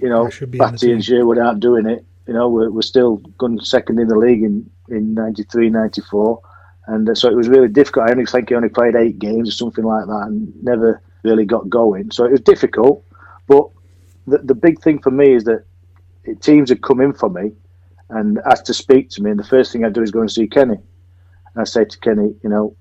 [0.00, 2.04] you know, Batty and Sherwood aren't doing it.
[2.26, 6.40] You know, we're, we're still going second in the league in, in 93, 94.
[6.86, 8.08] And uh, so it was really difficult.
[8.08, 11.44] I only think he only played eight games or something like that and never really
[11.44, 12.10] got going.
[12.10, 13.04] So it was difficult.
[13.46, 13.68] But
[14.26, 15.64] the, the big thing for me is that
[16.40, 17.52] teams had come in for me
[18.10, 19.30] and asked to speak to me.
[19.30, 20.76] And the first thing I do is go and see Kenny.
[20.76, 22.76] And I say to Kenny, you know,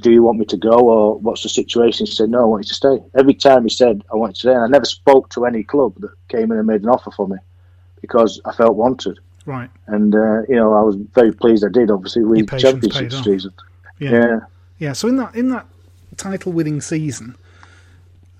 [0.00, 2.06] do you want me to go or what's the situation?
[2.06, 2.98] He said, no, I want you to stay.
[3.16, 4.52] Every time he said, I want you to stay.
[4.52, 7.28] And I never spoke to any club that came in and made an offer for
[7.28, 7.36] me
[8.00, 9.18] because I felt wanted.
[9.46, 9.70] Right.
[9.86, 13.52] And, uh, you know, I was very pleased I did, obviously, with championship season.
[13.98, 14.10] Yeah.
[14.10, 14.40] yeah.
[14.78, 14.92] Yeah.
[14.92, 15.66] So in that, in that
[16.16, 17.34] title winning season,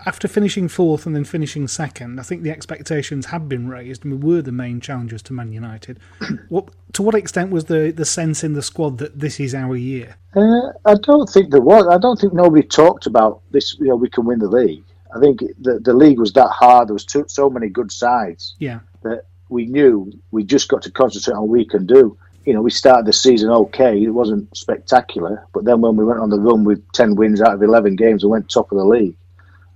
[0.08, 4.24] after finishing fourth and then finishing second, I think the expectations had been raised and
[4.24, 6.00] we were the main challengers to Man United.
[6.48, 9.76] what, to what extent was the, the sense in the squad that this is our
[9.76, 10.16] year?
[10.34, 11.86] Uh, I don't think there was.
[11.88, 13.76] I don't think nobody talked about this.
[13.78, 14.82] You know, we can win the league.
[15.14, 16.88] I think the the league was that hard.
[16.88, 18.54] There was too, so many good sides.
[18.58, 18.80] Yeah.
[19.02, 22.16] That we knew we just got to concentrate on what we can do.
[22.46, 24.02] You know, we started the season okay.
[24.02, 27.54] It wasn't spectacular, but then when we went on the run with ten wins out
[27.54, 29.16] of eleven games we went top of the league,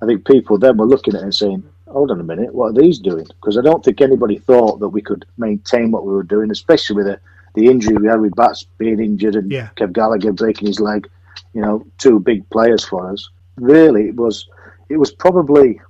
[0.02, 2.70] I think people then were looking at it and saying, "Hold on a minute, what
[2.70, 6.12] are these doing?" Because I don't think anybody thought that we could maintain what we
[6.12, 7.20] were doing, especially with the,
[7.54, 9.68] the injury we had with Bats being injured and yeah.
[9.76, 11.08] Kev Gallacher breaking his leg.
[11.54, 13.30] You know, two big players for us.
[13.56, 14.48] Really, it was
[14.88, 15.80] it was probably,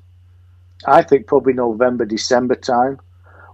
[0.87, 3.01] I think, probably November, December time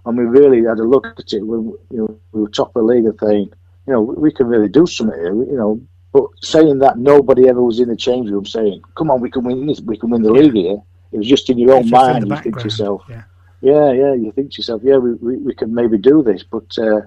[0.05, 2.81] and we really had a look at it when you know, we were top of
[2.81, 3.51] the league and saying,
[3.87, 5.79] you know, we can really do something here, you know.
[6.11, 9.43] But saying that, nobody ever was in the change room saying, "Come on, we can
[9.43, 10.41] win this, we can win the yeah.
[10.41, 10.81] league here."
[11.11, 12.27] It was just in your own mind.
[12.27, 13.23] You think to yourself, yeah.
[13.61, 16.77] yeah, yeah, you think to yourself, yeah, we, we, we can maybe do this, but
[16.77, 17.01] uh,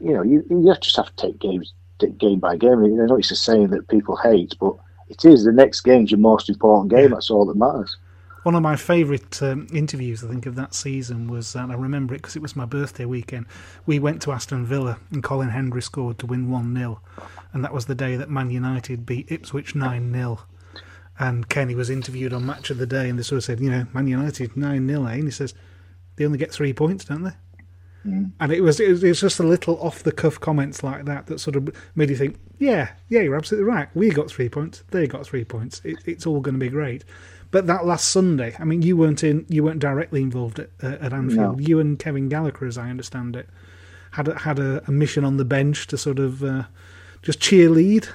[0.00, 1.72] you know, you, you just have to take games
[2.18, 2.84] game by game.
[2.84, 4.74] I know it's a saying that people hate, but
[5.08, 7.10] it is the next game's your most important game.
[7.10, 7.14] Yeah.
[7.14, 7.96] That's all that matters.
[8.46, 12.14] One of my favourite um, interviews, I think, of that season was, and I remember
[12.14, 13.46] it because it was my birthday weekend.
[13.86, 17.00] We went to Aston Villa and Colin Hendry scored to win 1 0.
[17.52, 20.38] And that was the day that Man United beat Ipswich 9 0.
[21.18, 23.68] And Kenny was interviewed on Match of the Day and they sort of said, you
[23.68, 25.12] know, Man United 9 0, eh?
[25.14, 25.52] And he says,
[26.14, 27.32] they only get three points, don't they?
[28.06, 28.30] Mm.
[28.38, 31.04] And it was, it was, it was just a little off the cuff comments like
[31.06, 33.88] that that sort of made you think, yeah, yeah, you're absolutely right.
[33.94, 34.84] We got three points.
[34.92, 35.80] They got three points.
[35.82, 37.04] It, it's all going to be great.
[37.50, 40.96] But that last Sunday, I mean, you weren't in, you weren't directly involved at, uh,
[41.00, 41.60] at Anfield.
[41.60, 41.66] No.
[41.66, 43.48] You and Kevin Gallacher, as I understand it,
[44.12, 46.64] had a, had a, a mission on the bench to sort of uh,
[47.22, 48.08] just cheerlead.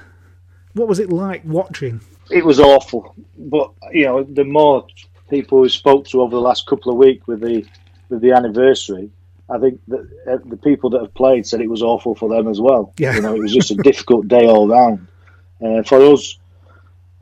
[0.73, 2.01] What was it like watching?
[2.29, 4.87] It was awful, but you know, the more
[5.29, 7.65] people we spoke to over the last couple of weeks with the
[8.09, 9.09] with the anniversary,
[9.49, 12.47] I think that uh, the people that have played said it was awful for them
[12.47, 12.93] as well.
[12.97, 13.15] Yeah.
[13.15, 15.07] You know, it was just a difficult day all round.
[15.61, 16.37] Uh, for us,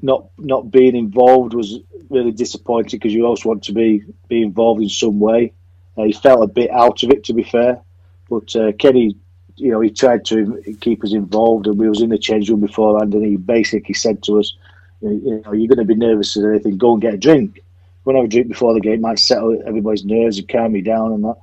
[0.01, 1.79] not not being involved was
[2.09, 5.53] really disappointing because you also want to be be involved in some way.
[5.97, 7.81] Uh, he felt a bit out of it, to be fair.
[8.29, 9.15] But uh, Kenny,
[9.55, 12.61] you know, he tried to keep us involved, and we was in the change room
[12.61, 14.53] beforehand, and he basically said to us,
[15.01, 16.77] "You know, you're going to be nervous or anything.
[16.77, 17.61] Go and get a drink.
[18.05, 19.01] Go and have a drink before the game.
[19.01, 21.37] Might settle everybody's nerves and calm me down and that."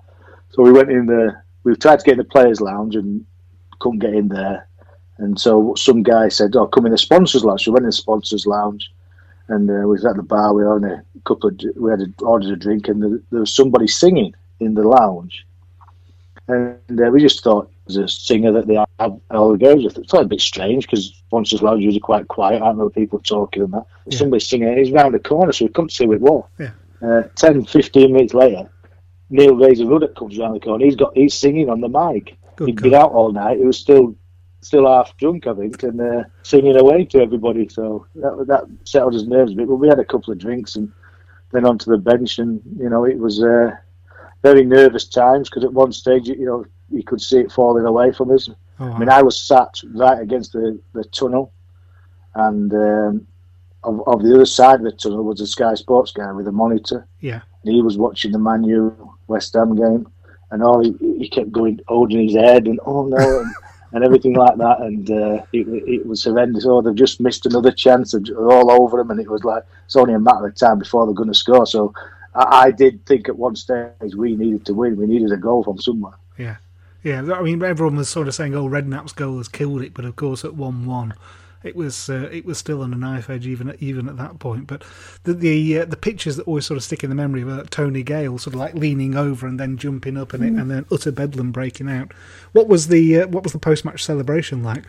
[0.50, 1.36] So we went in the.
[1.64, 3.26] We tried to get in the players' lounge and
[3.80, 4.68] couldn't get in there.
[5.19, 7.91] And so some guy said, "Oh, come in the sponsors' lounge." So we went in
[7.91, 8.91] the sponsors' lounge,
[9.49, 10.53] and uh, we was at the bar.
[10.53, 13.55] We had a couple of, we had a, ordered a drink, and there, there was
[13.55, 15.47] somebody singing in the lounge,
[16.49, 19.85] and uh, we just thought was a singer that they have all the girls.
[19.85, 22.62] It thought a bit strange because sponsors' lounge usually quite quiet.
[22.62, 23.87] I don't know people talking and that.
[24.07, 24.19] Yeah.
[24.19, 24.77] Somebody singing.
[24.77, 26.45] He's round the corner, so we couldn't see who it was.
[26.59, 26.71] Yeah.
[27.03, 28.69] Uh, 10, 15 minutes later,
[29.31, 30.85] Neil Razor Ruddock comes around the corner.
[30.85, 32.37] He's got he's singing on the mic.
[32.57, 32.83] Good He'd God.
[32.83, 33.59] been out all night.
[33.59, 34.17] He was still
[34.67, 37.69] still half drunk, I think, and uh, singing away to everybody.
[37.69, 39.69] So that that settled his nerves a bit.
[39.69, 40.93] But we had a couple of drinks and
[41.53, 43.71] then onto the bench, and you know it was uh,
[44.43, 48.12] very nervous times because at one stage, you know, you could see it falling away
[48.12, 48.49] from us.
[48.79, 51.53] Oh, I mean, I was sat right against the, the tunnel,
[52.35, 53.27] and um,
[53.85, 56.53] of, of the other side of the tunnel was a Sky Sports guy with a
[56.53, 57.07] monitor.
[57.21, 60.09] Yeah, and he was watching the Man U West Ham game,
[60.51, 63.41] and all he, he kept going, holding his head, and oh no.
[63.41, 63.55] And,
[63.97, 64.80] and everything like that.
[64.80, 66.66] And uh, it, it, was horrendous.
[66.66, 68.12] Oh, they've just missed another chance.
[68.12, 71.07] They're all over them, and it was like it's only a matter of time before
[71.07, 71.66] they're going to score.
[71.66, 71.94] So
[72.34, 74.97] I, I, did think at one stage we needed to win.
[74.97, 76.12] We needed a goal from somewhere.
[76.36, 76.57] Yeah,
[77.03, 77.22] yeah.
[77.32, 80.14] I mean, everyone was sort of saying, "Oh, Redknapp's goal has killed it," but of
[80.14, 81.14] course, at one-one
[81.67, 84.39] it was uh, it was still on a knife edge even at, even at that
[84.39, 84.67] point.
[84.67, 84.85] But
[85.25, 88.03] the the, uh, the pictures that always sort of stick in the memory were Tony
[88.03, 90.47] Gale sort of like leaning over and then jumping up and mm.
[90.47, 92.12] it, and then utter bedlam breaking out.
[92.53, 94.85] What was the uh, what was the post match celebration like?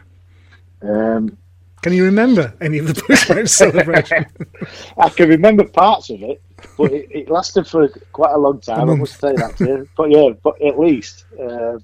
[0.81, 1.37] Um,
[1.81, 4.25] can you remember any of the post match celebration?
[4.97, 6.41] I can remember parts of it,
[6.77, 8.89] but it, it lasted for quite a long time.
[8.89, 9.87] I must say that.
[9.95, 11.25] But yeah, but at least.
[11.39, 11.83] Um,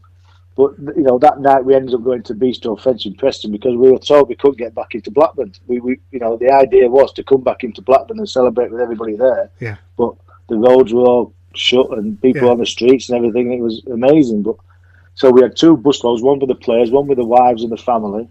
[0.56, 3.76] but you know that night we ended up going to Bistro French in Preston because
[3.76, 5.54] we were told we couldn't get back into Blackburn.
[5.68, 8.82] We, we, you know, the idea was to come back into Blackburn and celebrate with
[8.82, 9.49] everybody there.
[9.60, 9.78] Yeah.
[9.97, 10.14] But
[10.49, 12.51] the roads were all shut and people yeah.
[12.51, 13.51] on the streets and everything.
[13.51, 14.43] It was amazing.
[14.43, 14.58] But
[15.16, 17.78] so we had two busloads, one with the players, one with the wives and the
[17.78, 18.28] family,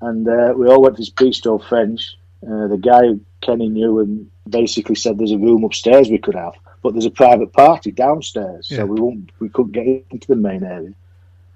[0.00, 2.16] and uh, we all went to this Bistro French.
[2.42, 3.02] Uh, the guy
[3.42, 7.10] Kenny knew and basically said there's a room upstairs we could have, but there's a
[7.10, 8.78] private party downstairs, yeah.
[8.78, 10.94] so we won't we couldn't get into the main area.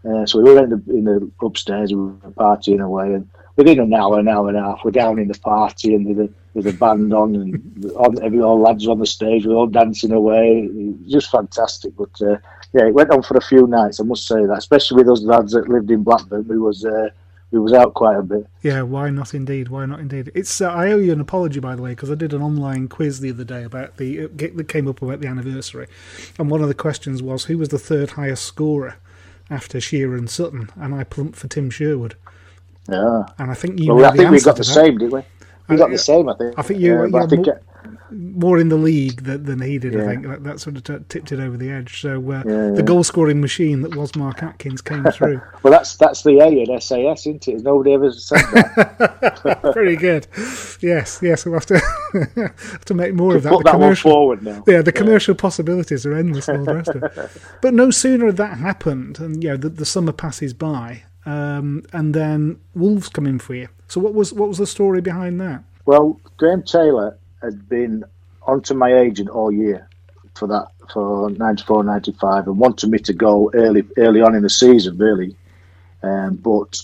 [0.05, 3.81] Uh, so we were in the, in the upstairs, we were partying away, and within
[3.81, 6.31] an hour, an hour and a half, we're down in the party, and with
[6.65, 10.13] a, a band on, and on, every all lads on the stage, we're all dancing
[10.13, 10.69] away.
[11.07, 11.97] just fantastic.
[11.97, 12.37] But uh,
[12.73, 14.01] yeah, it went on for a few nights.
[14.01, 16.85] I must say that, especially with those lads that lived in Blackburn, we was.
[16.85, 17.11] Uh,
[17.51, 18.49] we was out quite a bit.
[18.63, 19.33] Yeah, why not?
[19.33, 20.01] Indeed, why not?
[20.01, 20.33] Indeed.
[20.35, 20.61] It's.
[20.61, 23.21] Uh, I owe you an apology, by the way, because I did an online quiz
[23.21, 25.87] the other day about the uh, that came up about the anniversary,
[26.37, 28.97] and one of the questions was who was the third highest scorer
[29.51, 32.17] after Shearer and Sutton, and I plumped for Tim Sherwood.
[32.89, 33.27] Yeah.
[33.39, 33.95] And I think you.
[33.95, 34.65] Well, I think we got the that.
[34.65, 35.23] same, didn't we?
[35.69, 36.59] We got the same, I think.
[36.59, 36.95] I think you.
[36.95, 37.61] Uh, I think more,
[38.15, 39.95] more, in the league than, than he did.
[39.95, 40.03] Yeah.
[40.03, 42.01] I think that, that sort of t- tipped it over the edge.
[42.01, 45.41] So uh, yeah, the goal scoring machine that was Mark Atkins came through.
[45.62, 47.62] well, that's that's the A in SAS, isn't it?
[47.62, 49.73] Nobody ever said that.
[49.75, 50.27] Very good.
[50.81, 51.45] Yes, yes.
[51.45, 51.79] We'll have to
[52.71, 53.51] have to make more of that.
[53.51, 54.65] Put the that one forward now.
[54.67, 56.49] Yeah, the commercial possibilities are endless.
[56.49, 57.43] And all the rest of it.
[57.61, 61.85] But no sooner had that happened, and you know the, the summer passes by, um,
[61.93, 63.69] and then Wolves come in for you.
[63.89, 65.65] So what was what was the story behind that?
[65.87, 68.05] Well, Graham Taylor had been
[68.43, 69.89] onto my agent all year
[70.35, 74.51] for that for 94, 95 and wanted me to go early early on in the
[74.51, 75.37] season, really.
[76.03, 76.83] Um, but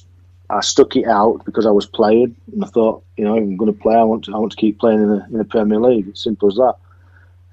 [0.49, 3.73] I stuck it out because I was playing, and I thought, you know, I'm going
[3.73, 3.95] to play.
[3.95, 6.09] I want to, I want to keep playing in the in the Premier League.
[6.09, 6.75] It's simple as that.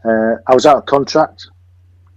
[0.03, 1.47] Uh, I was out of contract.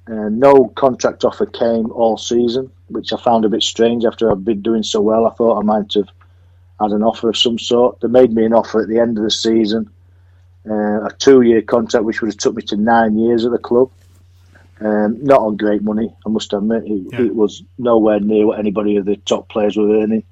[0.07, 4.45] Uh, no contract offer came all season, which I found a bit strange after I'd
[4.45, 5.26] been doing so well.
[5.26, 6.09] I thought I might have
[6.80, 8.01] had an offer of some sort.
[8.01, 9.91] They made me an offer at the end of the season,
[10.68, 13.90] uh, a two-year contract, which would have took me to nine years at the club.
[14.80, 16.84] Um, not on great money, I must admit.
[16.86, 17.22] It, yeah.
[17.22, 20.24] it, was nowhere near what anybody of the top players were earning.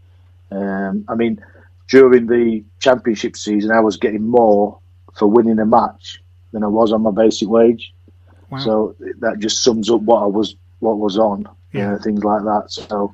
[0.50, 1.44] Um, I mean,
[1.88, 4.78] during the championship season, I was getting more
[5.18, 6.22] for winning a match
[6.52, 7.92] than I was on my basic wage.
[8.48, 8.58] Wow.
[8.58, 11.94] So that just sums up what I was what was on, yeah.
[11.94, 12.66] Uh, things like that.
[12.68, 13.12] So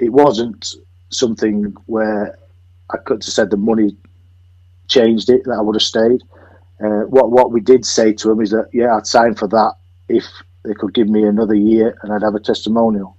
[0.00, 0.74] it wasn't
[1.10, 2.36] something where
[2.92, 3.96] I could have said the money
[4.90, 6.22] changed it that I would have stayed.
[6.82, 9.74] Uh, what what we did say to him is that yeah, I'd sign for that
[10.08, 10.24] if
[10.64, 13.16] they could give me another year and I'd have a testimonial.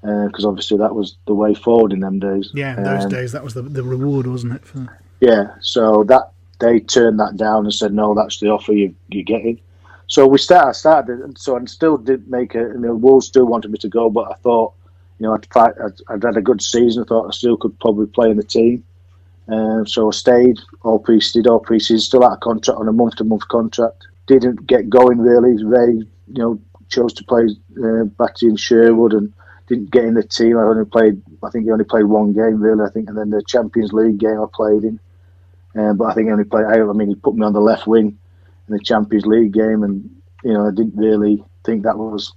[0.00, 2.50] Because uh, obviously that was the way forward in them days.
[2.54, 4.64] Yeah, in those um, days that was the, the reward, wasn't it?
[4.64, 4.98] For...
[5.20, 9.24] Yeah, so that they turned that down and said no, that's the offer you you're
[9.24, 9.60] getting.
[10.06, 10.68] So we started.
[10.70, 12.72] I started, so I still did make it.
[12.74, 14.72] You know, Wolves still wanted me to go, but I thought,
[15.18, 17.04] you know, I'd, fight, I'd, I'd had a good season.
[17.04, 18.82] I thought I still could probably play in the team.
[19.48, 22.92] Um, so I stayed all pre did all pre-season, still out of contract on a
[22.92, 24.06] month-to-month contract.
[24.26, 25.56] Didn't get going really.
[25.56, 27.48] They, you know, chose to play
[27.82, 29.32] uh, Batty and Sherwood and
[29.66, 30.56] didn't get in the team.
[30.56, 32.84] I only played, I think he only played one game really.
[32.84, 35.00] I think, and then the Champions League game I played in.
[35.74, 36.66] Um, but I think he only played.
[36.66, 38.18] I mean, he put me on the left wing
[38.68, 40.10] in the Champions League game, and
[40.42, 42.32] you know I didn't really think that was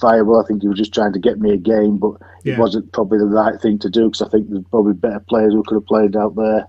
[0.00, 0.40] viable.
[0.40, 2.54] I think he was just trying to get me a game, but yeah.
[2.54, 5.52] it wasn't probably the right thing to do because I think there's probably better players
[5.52, 6.66] who could have played out there.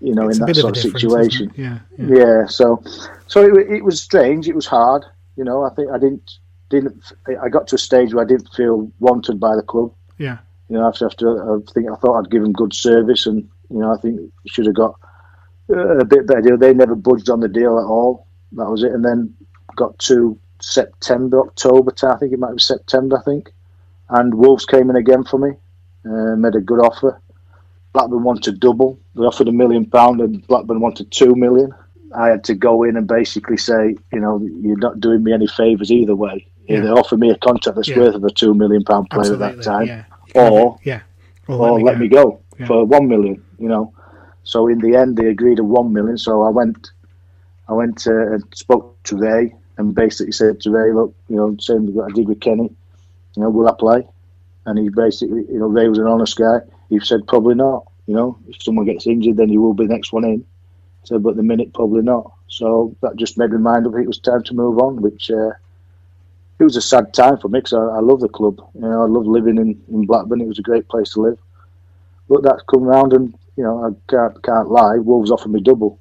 [0.00, 1.52] You know, it's in that sort of, situation.
[1.54, 2.46] Yeah, yeah, yeah.
[2.46, 2.82] So,
[3.26, 4.48] so it, it was strange.
[4.48, 5.04] It was hard.
[5.36, 6.38] You know, I think I didn't
[6.70, 7.12] didn't.
[7.42, 9.92] I got to a stage where I didn't feel wanted by the club.
[10.18, 10.38] Yeah.
[10.68, 13.92] You know, after after I think I thought I'd given good service, and you know,
[13.92, 14.98] I think should have got
[15.68, 16.56] a bit better deal.
[16.56, 18.26] They never budged on the deal at all.
[18.52, 18.92] That was it.
[18.92, 19.34] And then
[19.76, 23.52] got to September, October, I think it might be September, I think.
[24.08, 25.50] And Wolves came in again for me,
[26.04, 27.20] uh, made a good offer.
[27.92, 28.98] Blackburn wanted double.
[29.14, 31.72] They offered a million pound, and Blackburn wanted two million.
[32.16, 35.46] I had to go in and basically say, you know, you're not doing me any
[35.46, 36.46] favours either way.
[36.66, 36.78] Yeah.
[36.78, 37.98] Either offer me a contract that's yeah.
[37.98, 39.46] worth of a two million pound player Absolutely.
[39.46, 40.04] at that time, yeah.
[40.34, 41.02] or yeah,
[41.46, 43.42] or, or let, me, let go, me go for one million.
[43.58, 43.94] You know,
[44.42, 46.18] so in the end, they agreed to one million.
[46.18, 46.90] So I went,
[47.68, 51.56] I went uh, and spoke to Ray and basically said to Ray, look, you know,
[51.60, 52.70] same as I did with Kenny,
[53.36, 54.06] you know, will I play?
[54.64, 56.60] And he basically, you know, Ray was an honest guy.
[56.88, 57.86] He said probably not.
[58.06, 60.44] You know, if someone gets injured, then he will be the next one in.
[61.04, 62.32] So, but the minute probably not.
[62.48, 63.94] So that just made me mind up.
[63.94, 65.50] It was time to move on, which uh,
[66.58, 68.58] it was a sad time for me because I, I, love the club.
[68.74, 70.40] You know, I love living in, in Blackburn.
[70.40, 71.38] It was a great place to live.
[72.28, 74.96] But that's come round and you know, I can't can't lie.
[74.96, 75.98] Wolves offered me double.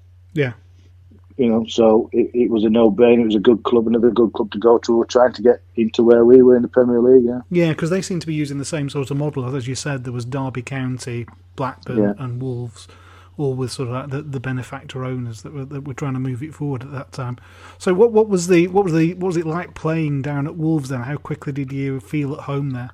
[1.38, 3.22] You know, so it, it was a no brainer.
[3.22, 4.98] It was a good club, another good club to go to.
[4.98, 7.26] We're trying to get into where we were in the Premier League.
[7.26, 7.42] Yeah.
[7.52, 10.06] Yeah, because they seem to be using the same sort of model as you said.
[10.06, 11.28] There was Derby County,
[11.58, 12.14] Blackburn, yeah.
[12.18, 12.88] and Wolves,
[13.38, 16.20] all with sort of like the, the benefactor owners that were that were trying to
[16.20, 17.38] move it forward at that time.
[17.80, 20.56] So what what was the what was the what was it like playing down at
[20.56, 21.02] Wolves then?
[21.02, 22.92] How quickly did you feel at home there?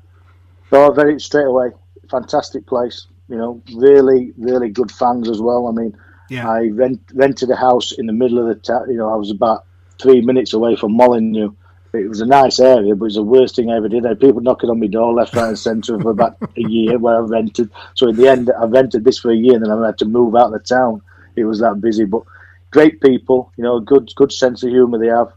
[0.72, 1.70] Oh, very straight away.
[2.10, 3.06] Fantastic place.
[3.28, 5.68] You know, really, really good fans as well.
[5.68, 5.96] I mean,
[6.32, 6.50] yeah.
[6.50, 8.90] I rent, rented a house in the middle of the town.
[8.90, 9.66] You know, I was about
[10.02, 11.52] three minutes away from Molineux.
[11.94, 14.06] It was a nice area, but it was the worst thing I ever did.
[14.06, 16.98] I had people knocking on my door left, right, and centre for about a year
[16.98, 17.70] where I rented.
[17.96, 20.06] So in the end, I rented this for a year, and then I had to
[20.06, 21.02] move out of the town.
[21.36, 22.24] It was that busy, but
[22.72, 23.52] great people.
[23.58, 25.34] You know, good good sense of humour they have.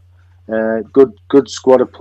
[0.47, 1.93] Uh, good good squad of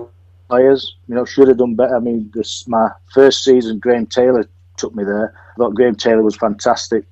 [0.48, 0.96] players.
[1.08, 1.96] You know, should have done better.
[1.96, 3.80] I mean, this my first season.
[3.80, 5.34] Graham Taylor took me there.
[5.34, 7.06] I thought Graham Taylor was fantastic.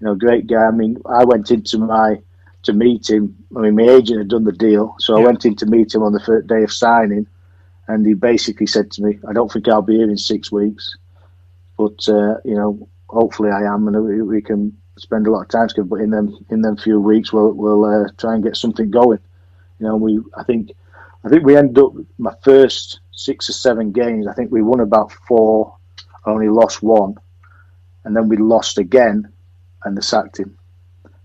[0.00, 0.64] You know, great guy.
[0.66, 2.20] I mean, I went into my
[2.64, 3.36] to meet him.
[3.56, 5.22] I mean, my agent had done the deal, so yeah.
[5.22, 7.26] I went in to meet him on the first day of signing,
[7.88, 10.96] and he basically said to me, "I don't think I'll be here in six weeks,
[11.76, 15.68] but uh, you know, hopefully I am, and we can spend a lot of time
[15.68, 15.88] together.
[15.88, 19.20] But in them in them few weeks, we'll we'll uh, try and get something going.
[19.78, 20.72] You know, we I think
[21.24, 24.26] I think we ended up my first six or seven games.
[24.26, 25.76] I think we won about four
[26.26, 27.14] only lost one,
[28.04, 29.32] and then we lost again,
[29.86, 30.58] and they sacked him.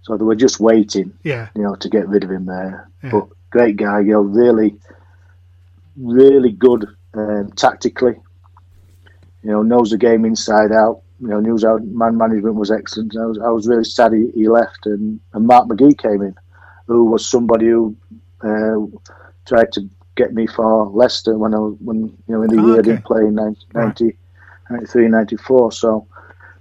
[0.03, 2.89] So they were just waiting, yeah, you know, to get rid of him there.
[3.03, 3.11] Yeah.
[3.11, 4.75] But great guy, you know, really,
[5.97, 8.15] really good um, tactically.
[9.43, 11.01] You know, knows the game inside out.
[11.19, 13.15] You know, knew how man management was excellent.
[13.15, 16.35] I was, I was really sad he, he left, and, and Mark McGee came in,
[16.87, 17.95] who was somebody who
[18.43, 18.77] uh,
[19.45, 22.65] tried to get me for Leicester when I was when you know in the oh,
[22.65, 22.91] year okay.
[22.91, 23.99] I didn't play in 90, right.
[24.69, 25.71] 93, 94.
[25.71, 26.07] So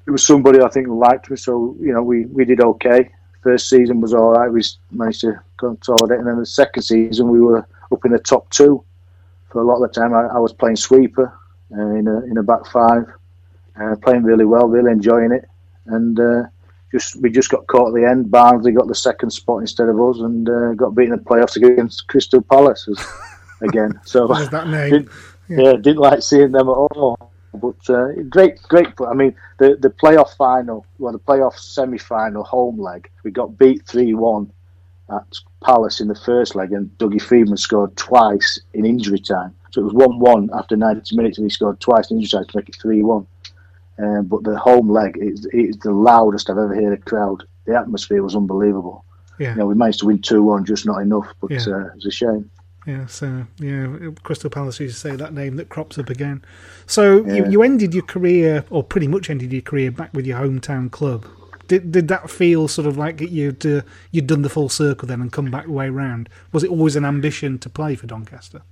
[0.06, 1.36] it was somebody I think liked me.
[1.36, 3.10] So you know, we, we did okay.
[3.42, 4.52] First season was all right.
[4.52, 8.50] We managed to consolidate, and then the second season we were up in the top
[8.50, 8.84] two
[9.50, 10.14] for a lot of the time.
[10.14, 11.32] I, I was playing sweeper
[11.72, 13.04] uh, in a in a back five,
[13.80, 15.48] uh, playing really well, really enjoying it,
[15.86, 16.42] and uh,
[16.92, 18.30] just we just got caught at the end.
[18.30, 21.56] Barnsley got the second spot instead of us, and uh, got beaten in the playoffs
[21.56, 22.88] against Crystal Palace
[23.62, 23.98] again.
[24.04, 24.90] So that name.
[24.90, 25.08] Didn't,
[25.48, 25.58] yeah.
[25.58, 25.72] yeah.
[25.72, 27.29] didn't like seeing them at all.
[27.52, 28.88] But uh, great, great.
[29.06, 33.58] I mean, the the playoff final, well, the playoff semi final home leg, we got
[33.58, 34.52] beat three one
[35.10, 39.54] at Palace in the first leg, and Dougie Freedman scored twice in injury time.
[39.72, 42.46] So it was one one after ninety minutes, and he scored twice in injury time
[42.46, 43.26] to make it three one.
[43.98, 47.44] Um, but the home leg is it's the loudest I've ever heard a crowd.
[47.66, 49.04] The atmosphere was unbelievable.
[49.38, 49.50] Yeah.
[49.50, 51.26] You know, we managed to win two one, just not enough.
[51.40, 51.74] But yeah.
[51.74, 52.50] uh, it's a shame.
[52.90, 54.80] Yeah, so yeah, Crystal Palace.
[54.80, 56.44] You say that name that crops up again.
[56.86, 57.34] So yeah.
[57.34, 60.90] you, you ended your career, or pretty much ended your career, back with your hometown
[60.90, 61.24] club.
[61.68, 65.20] Did did that feel sort of like you'd uh, you'd done the full circle then
[65.20, 66.28] and come back the way round?
[66.50, 68.62] Was it always an ambition to play for Doncaster?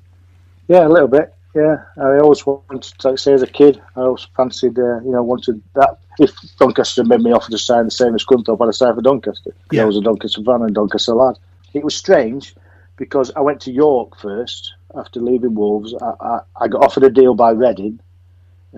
[0.67, 1.33] Yeah, a little bit.
[1.55, 3.81] Yeah, I always wanted to say as a kid.
[3.95, 5.99] I always fancied, uh, you know, wanted that.
[6.19, 9.55] If Doncaster made me offer to sign the same as Scunthorpe, I'd sign for Doncaster.
[9.71, 9.83] Yeah.
[9.83, 11.39] I was a Doncaster fan and Doncaster lad.
[11.75, 12.57] It was strange
[12.99, 15.95] because I went to York first after leaving Wolves.
[15.95, 18.01] I, I, I got offered a deal by Reading,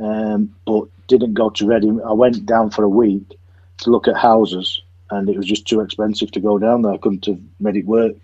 [0.00, 2.00] um, but didn't go to Reading.
[2.06, 3.36] I went down for a week
[3.78, 6.92] to look at houses, and it was just too expensive to go down there.
[6.92, 8.14] I couldn't have made it work.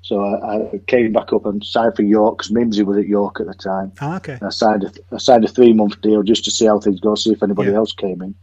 [0.00, 3.40] So I, I came back up and signed for York because Mimsy was at York
[3.40, 3.92] at the time.
[4.00, 4.38] Ah, okay.
[4.40, 7.14] I signed a, I signed a three month deal just to see how things go,
[7.14, 7.76] see if anybody yeah.
[7.76, 8.34] else came in.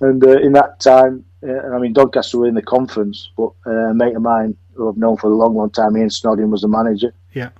[0.00, 3.70] And uh, in that time, uh, I mean, Doncaster were in the conference, but uh,
[3.70, 6.62] a mate of mine who I've known for a long, long time, Ian Snodin, was
[6.62, 7.12] the manager.
[7.34, 7.50] Yeah.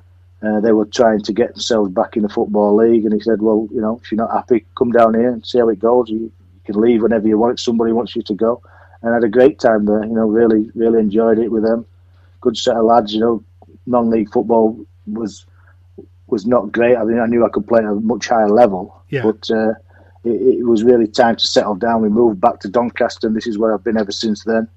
[0.43, 3.43] Uh, they were trying to get themselves back in the football league, and he said,
[3.43, 6.09] "Well, you know, if you're not happy, come down here and see how it goes.
[6.09, 6.32] You, you
[6.64, 7.59] can leave whenever you want.
[7.59, 8.62] If somebody wants you to go."
[9.03, 10.03] And I had a great time there.
[10.03, 11.84] You know, really, really enjoyed it with them.
[12.41, 13.12] Good set of lads.
[13.12, 13.45] You know,
[13.86, 15.45] non-league football was
[16.26, 16.97] was not great.
[16.97, 19.22] I mean, I knew I could play at a much higher level, yeah.
[19.22, 19.74] but uh,
[20.24, 22.02] it, it, was really time to settle down.
[22.02, 24.68] We moved back to Doncaster, and this is where I've been ever since then.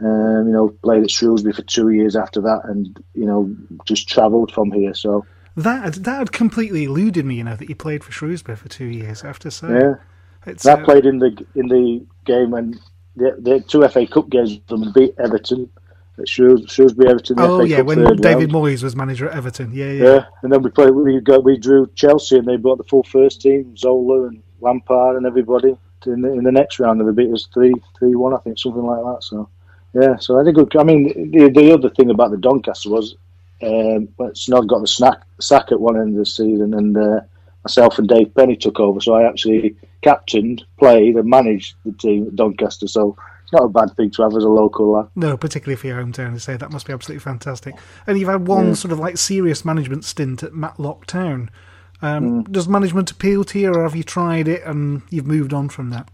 [0.00, 3.54] Um, you know, played at Shrewsbury for two years after that, and you know,
[3.84, 4.94] just travelled from here.
[4.94, 5.26] So
[5.56, 7.34] that that had completely eluded me.
[7.36, 9.50] You know that you played for Shrewsbury for two years after.
[9.50, 9.94] So yeah,
[10.46, 12.78] it's, I uh, played in the in the game when
[13.16, 15.68] the, the two FA Cup games and beat Everton
[16.18, 17.36] at Shrewsbury, Everton.
[17.40, 18.66] oh yeah, when David round.
[18.66, 19.72] Moyes was manager at Everton.
[19.72, 20.04] Yeah, yeah.
[20.04, 20.90] Yeah, and then we played.
[20.90, 25.16] We got we drew Chelsea, and they brought the full first team, Zola and Lampard
[25.16, 28.38] and everybody in the, in the next round, they beat us three three one, I
[28.38, 29.22] think, something like that.
[29.22, 29.48] So
[29.94, 30.74] yeah, so I had a good.
[30.76, 33.16] I mean, the the other thing about the Doncaster was
[33.62, 37.20] um, Snod got the snack, sack at one end of the season, and uh,
[37.64, 39.00] myself and Dave Penny took over.
[39.00, 42.86] So I actually captained, played, and managed the team at Doncaster.
[42.86, 45.08] So it's not a bad thing to have as a local lad.
[45.16, 47.74] No, particularly for your hometown to say that must be absolutely fantastic.
[48.06, 48.74] And you've had one yeah.
[48.74, 51.50] sort of like serious management stint at Matlock Town.
[52.00, 52.52] Um, mm.
[52.52, 55.90] Does management appeal to you, or have you tried it and you've moved on from
[55.90, 56.08] that?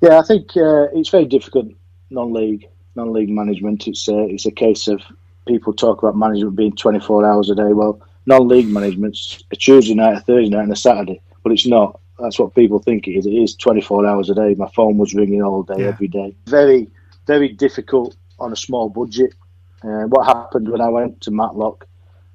[0.00, 1.68] Yeah, I think uh, it's very difficult
[2.10, 3.86] non-league non-league management.
[3.86, 5.00] It's a, it's a case of
[5.46, 7.72] people talk about management being 24 hours a day.
[7.72, 11.98] Well, non-league management's a Tuesday night, a Thursday night, and a Saturday, but it's not.
[12.18, 13.26] That's what people think it is.
[13.26, 14.54] It is 24 hours a day.
[14.54, 15.86] My phone was ringing all day, yeah.
[15.86, 16.36] every day.
[16.46, 16.88] Very,
[17.26, 19.34] very difficult on a small budget.
[19.82, 21.86] Uh, what happened when I went to Matlock?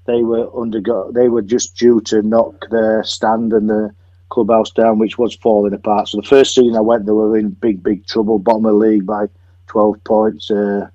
[0.07, 1.11] They were undergo.
[1.11, 3.93] They were just due to knock their stand and the
[4.29, 6.07] clubhouse down, which was falling apart.
[6.07, 8.77] So the first season I went, they were in big, big trouble, bottom of the
[8.77, 9.27] league by
[9.67, 10.87] 12 points uh,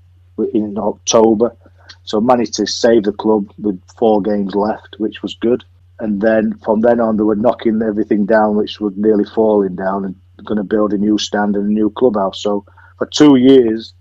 [0.52, 1.54] in October.
[2.04, 5.62] So managed to save the club with four games left, which was good.
[6.00, 10.04] And then from then on, they were knocking everything down, which was nearly falling down,
[10.04, 12.42] and going to build a new stand and a new clubhouse.
[12.42, 12.64] So
[12.98, 13.94] for two years,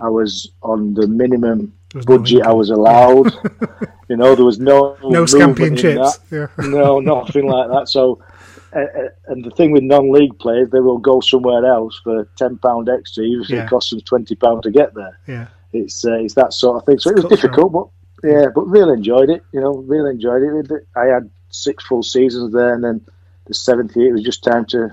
[0.00, 1.72] I was on the minimum
[2.04, 3.32] budget no I was allowed.
[4.08, 6.18] you know, there was no no scampi chips.
[6.30, 6.48] Yeah.
[6.58, 7.88] no, nothing like that.
[7.88, 8.20] So
[8.76, 12.88] uh, and the thing with non-league players, they will go somewhere else for ten pound
[12.88, 13.64] extra, even if yeah.
[13.64, 15.18] it costs them twenty pound to get there.
[15.26, 16.98] Yeah, it's uh, it's that sort of thing.
[16.98, 19.42] So it was difficult, but yeah, but really enjoyed it.
[19.52, 20.86] You know, really enjoyed it.
[20.94, 23.00] I had six full seasons there, and then
[23.46, 24.90] the seventh year it was just time to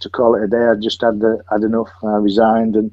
[0.00, 0.64] to call it a day.
[0.64, 1.90] I just had the, had enough.
[2.02, 2.90] I resigned, and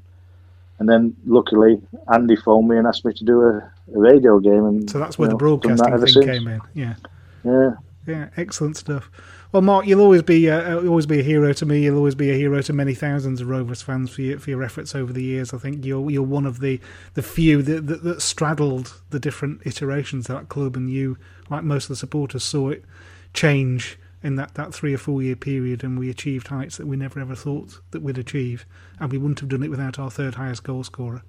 [0.80, 4.66] and then luckily Andy phoned me and asked me to do a, a radio game.
[4.66, 6.26] And so that's where the know, broadcasting thing since.
[6.26, 6.62] came in.
[6.74, 6.96] Yeah,
[7.44, 7.72] yeah,
[8.08, 8.30] yeah.
[8.38, 9.12] Excellent stuff.
[9.52, 11.84] Well, Mark, you'll always be uh, uh, always be a hero to me.
[11.84, 14.62] You'll always be a hero to many thousands of Rovers fans for your, for your
[14.62, 15.54] efforts over the years.
[15.54, 16.80] I think you're you're one of the,
[17.16, 21.18] the few that, that, that straddled the different iterations of that club, and you,
[21.50, 22.86] like most of the supporters, saw it
[23.34, 26.98] change in that, that three or four year period, and we achieved heights that we
[26.98, 28.66] never ever thought that we'd achieve,
[29.00, 31.24] and we wouldn't have done it without our third highest goal scorer.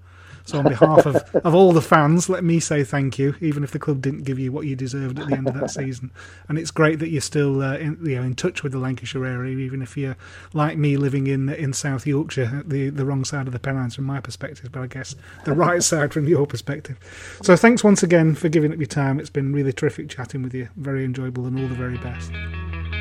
[0.45, 3.71] So, on behalf of, of all the fans, let me say thank you, even if
[3.71, 6.11] the club didn't give you what you deserved at the end of that season.
[6.49, 9.25] And it's great that you're still uh, in, you know, in touch with the Lancashire
[9.25, 10.17] area, even if you're
[10.53, 14.05] like me living in in South Yorkshire, the, the wrong side of the Pennines from
[14.05, 15.15] my perspective, but I guess
[15.45, 16.99] the right side from your perspective.
[17.43, 19.21] So, thanks once again for giving up your time.
[19.21, 20.69] It's been really terrific chatting with you.
[20.77, 22.33] Very enjoyable and all the very best.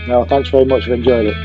[0.09, 0.87] No, thanks very much.
[0.87, 1.37] I've enjoyed it.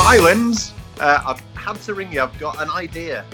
[0.00, 2.22] Islands, uh, I've had to ring you.
[2.22, 3.26] I've got an idea.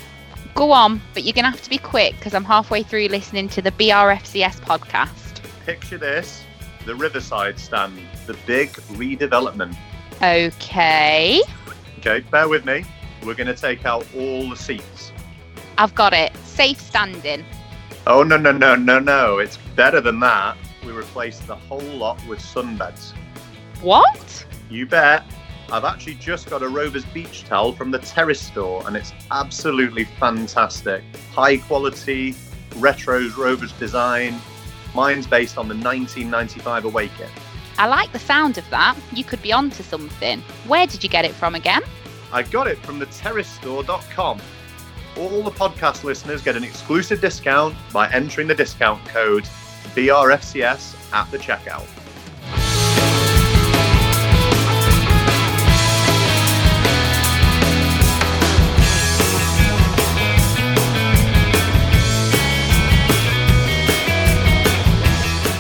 [0.57, 3.49] Go on, but you're going to have to be quick because I'm halfway through listening
[3.51, 5.41] to the BRFCS podcast.
[5.65, 6.43] Picture this
[6.85, 7.97] the Riverside stand,
[8.27, 9.77] the big redevelopment.
[10.21, 11.41] Okay.
[12.01, 12.85] Okay, bear with me.
[13.25, 15.13] We're going to take out all the seats.
[15.77, 16.37] I've got it.
[16.45, 17.45] Safe standing.
[18.07, 19.39] Oh, no, no, no, no, no.
[19.39, 20.57] It's better than that.
[20.85, 23.13] We replaced the whole lot with sunbeds.
[23.81, 24.47] What?
[24.71, 25.25] You bet.
[25.73, 30.05] I've actually just got a Rovers beach towel from the Terrace store, and it's absolutely
[30.05, 31.03] fantastic.
[31.33, 32.35] High quality,
[32.77, 34.39] retro Rovers design.
[34.95, 37.31] Mine's based on the 1995 away kit.
[37.79, 38.97] I like the sound of that.
[39.13, 40.41] You could be onto something.
[40.69, 41.83] Where did you get it from again?
[42.33, 44.41] I got it from the terracestore.com.
[45.17, 49.45] All the podcast listeners get an exclusive discount by entering the discount code
[49.95, 51.87] BRFCS at the checkout.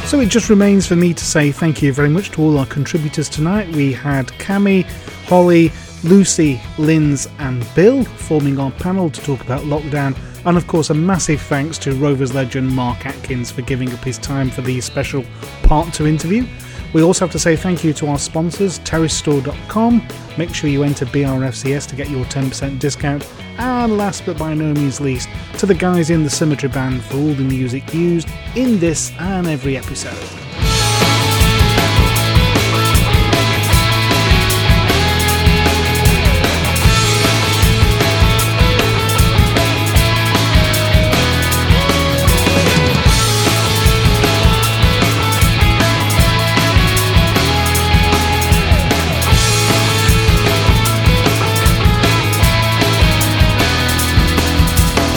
[0.08, 2.66] So it just remains for me to say thank you very much to all our
[2.66, 3.68] contributors tonight.
[3.68, 4.84] We had Cami,
[5.26, 5.72] Holly,
[6.04, 10.16] Lucy, Linz, and Bill forming our panel to talk about lockdown.
[10.44, 14.18] And of course, a massive thanks to Rovers legend Mark Atkins for giving up his
[14.18, 15.24] time for the special
[15.62, 16.46] part 2 interview.
[16.92, 20.06] We also have to say thank you to our sponsors, terracestore.com.
[20.38, 23.28] Make sure you enter BRFCS to get your 10% discount.
[23.58, 25.28] And last but by no means least,
[25.58, 29.46] to the guys in the Symmetry Band for all the music used in this and
[29.46, 30.43] every episode.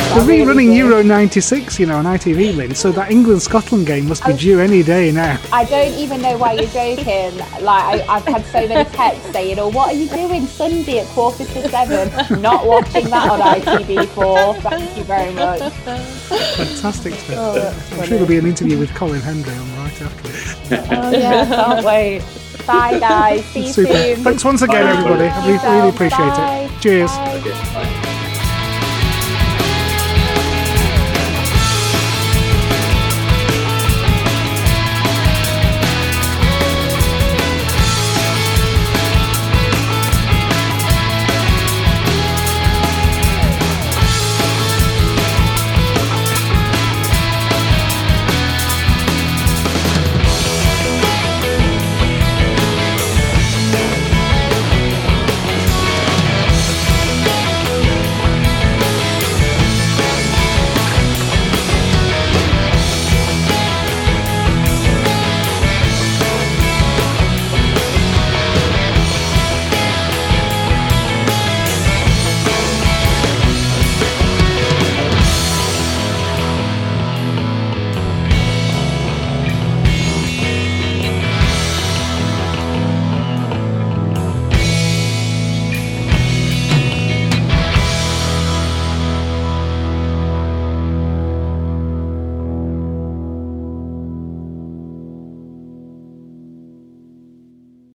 [0.08, 4.26] They're rerunning Euro 96, you know, on ITV, Lynn, so that England Scotland game must
[4.26, 5.39] be due any day now.
[5.51, 7.38] I don't even know why you're joking.
[7.62, 11.08] Like, I, have had so many texts saying, oh, what are you doing Sunday at
[11.08, 12.41] quarter to seven?
[12.41, 14.62] Not watching that on ITV4.
[14.62, 15.72] Thank you very much.
[15.74, 17.38] Fantastic stuff.
[17.38, 20.95] Oh, I'm sure there'll be an interview with Colin Hendry on right after.
[20.95, 22.24] oh, yeah, can't wait.
[22.66, 23.45] Bye, guys.
[23.45, 23.93] See you Super.
[23.93, 24.24] soon.
[24.24, 24.91] Thanks once again, Bye.
[24.91, 25.26] everybody.
[25.26, 26.70] I really, really appreciate Bye.
[26.72, 26.82] it.
[26.82, 27.12] Cheers.
[27.12, 28.03] Bye.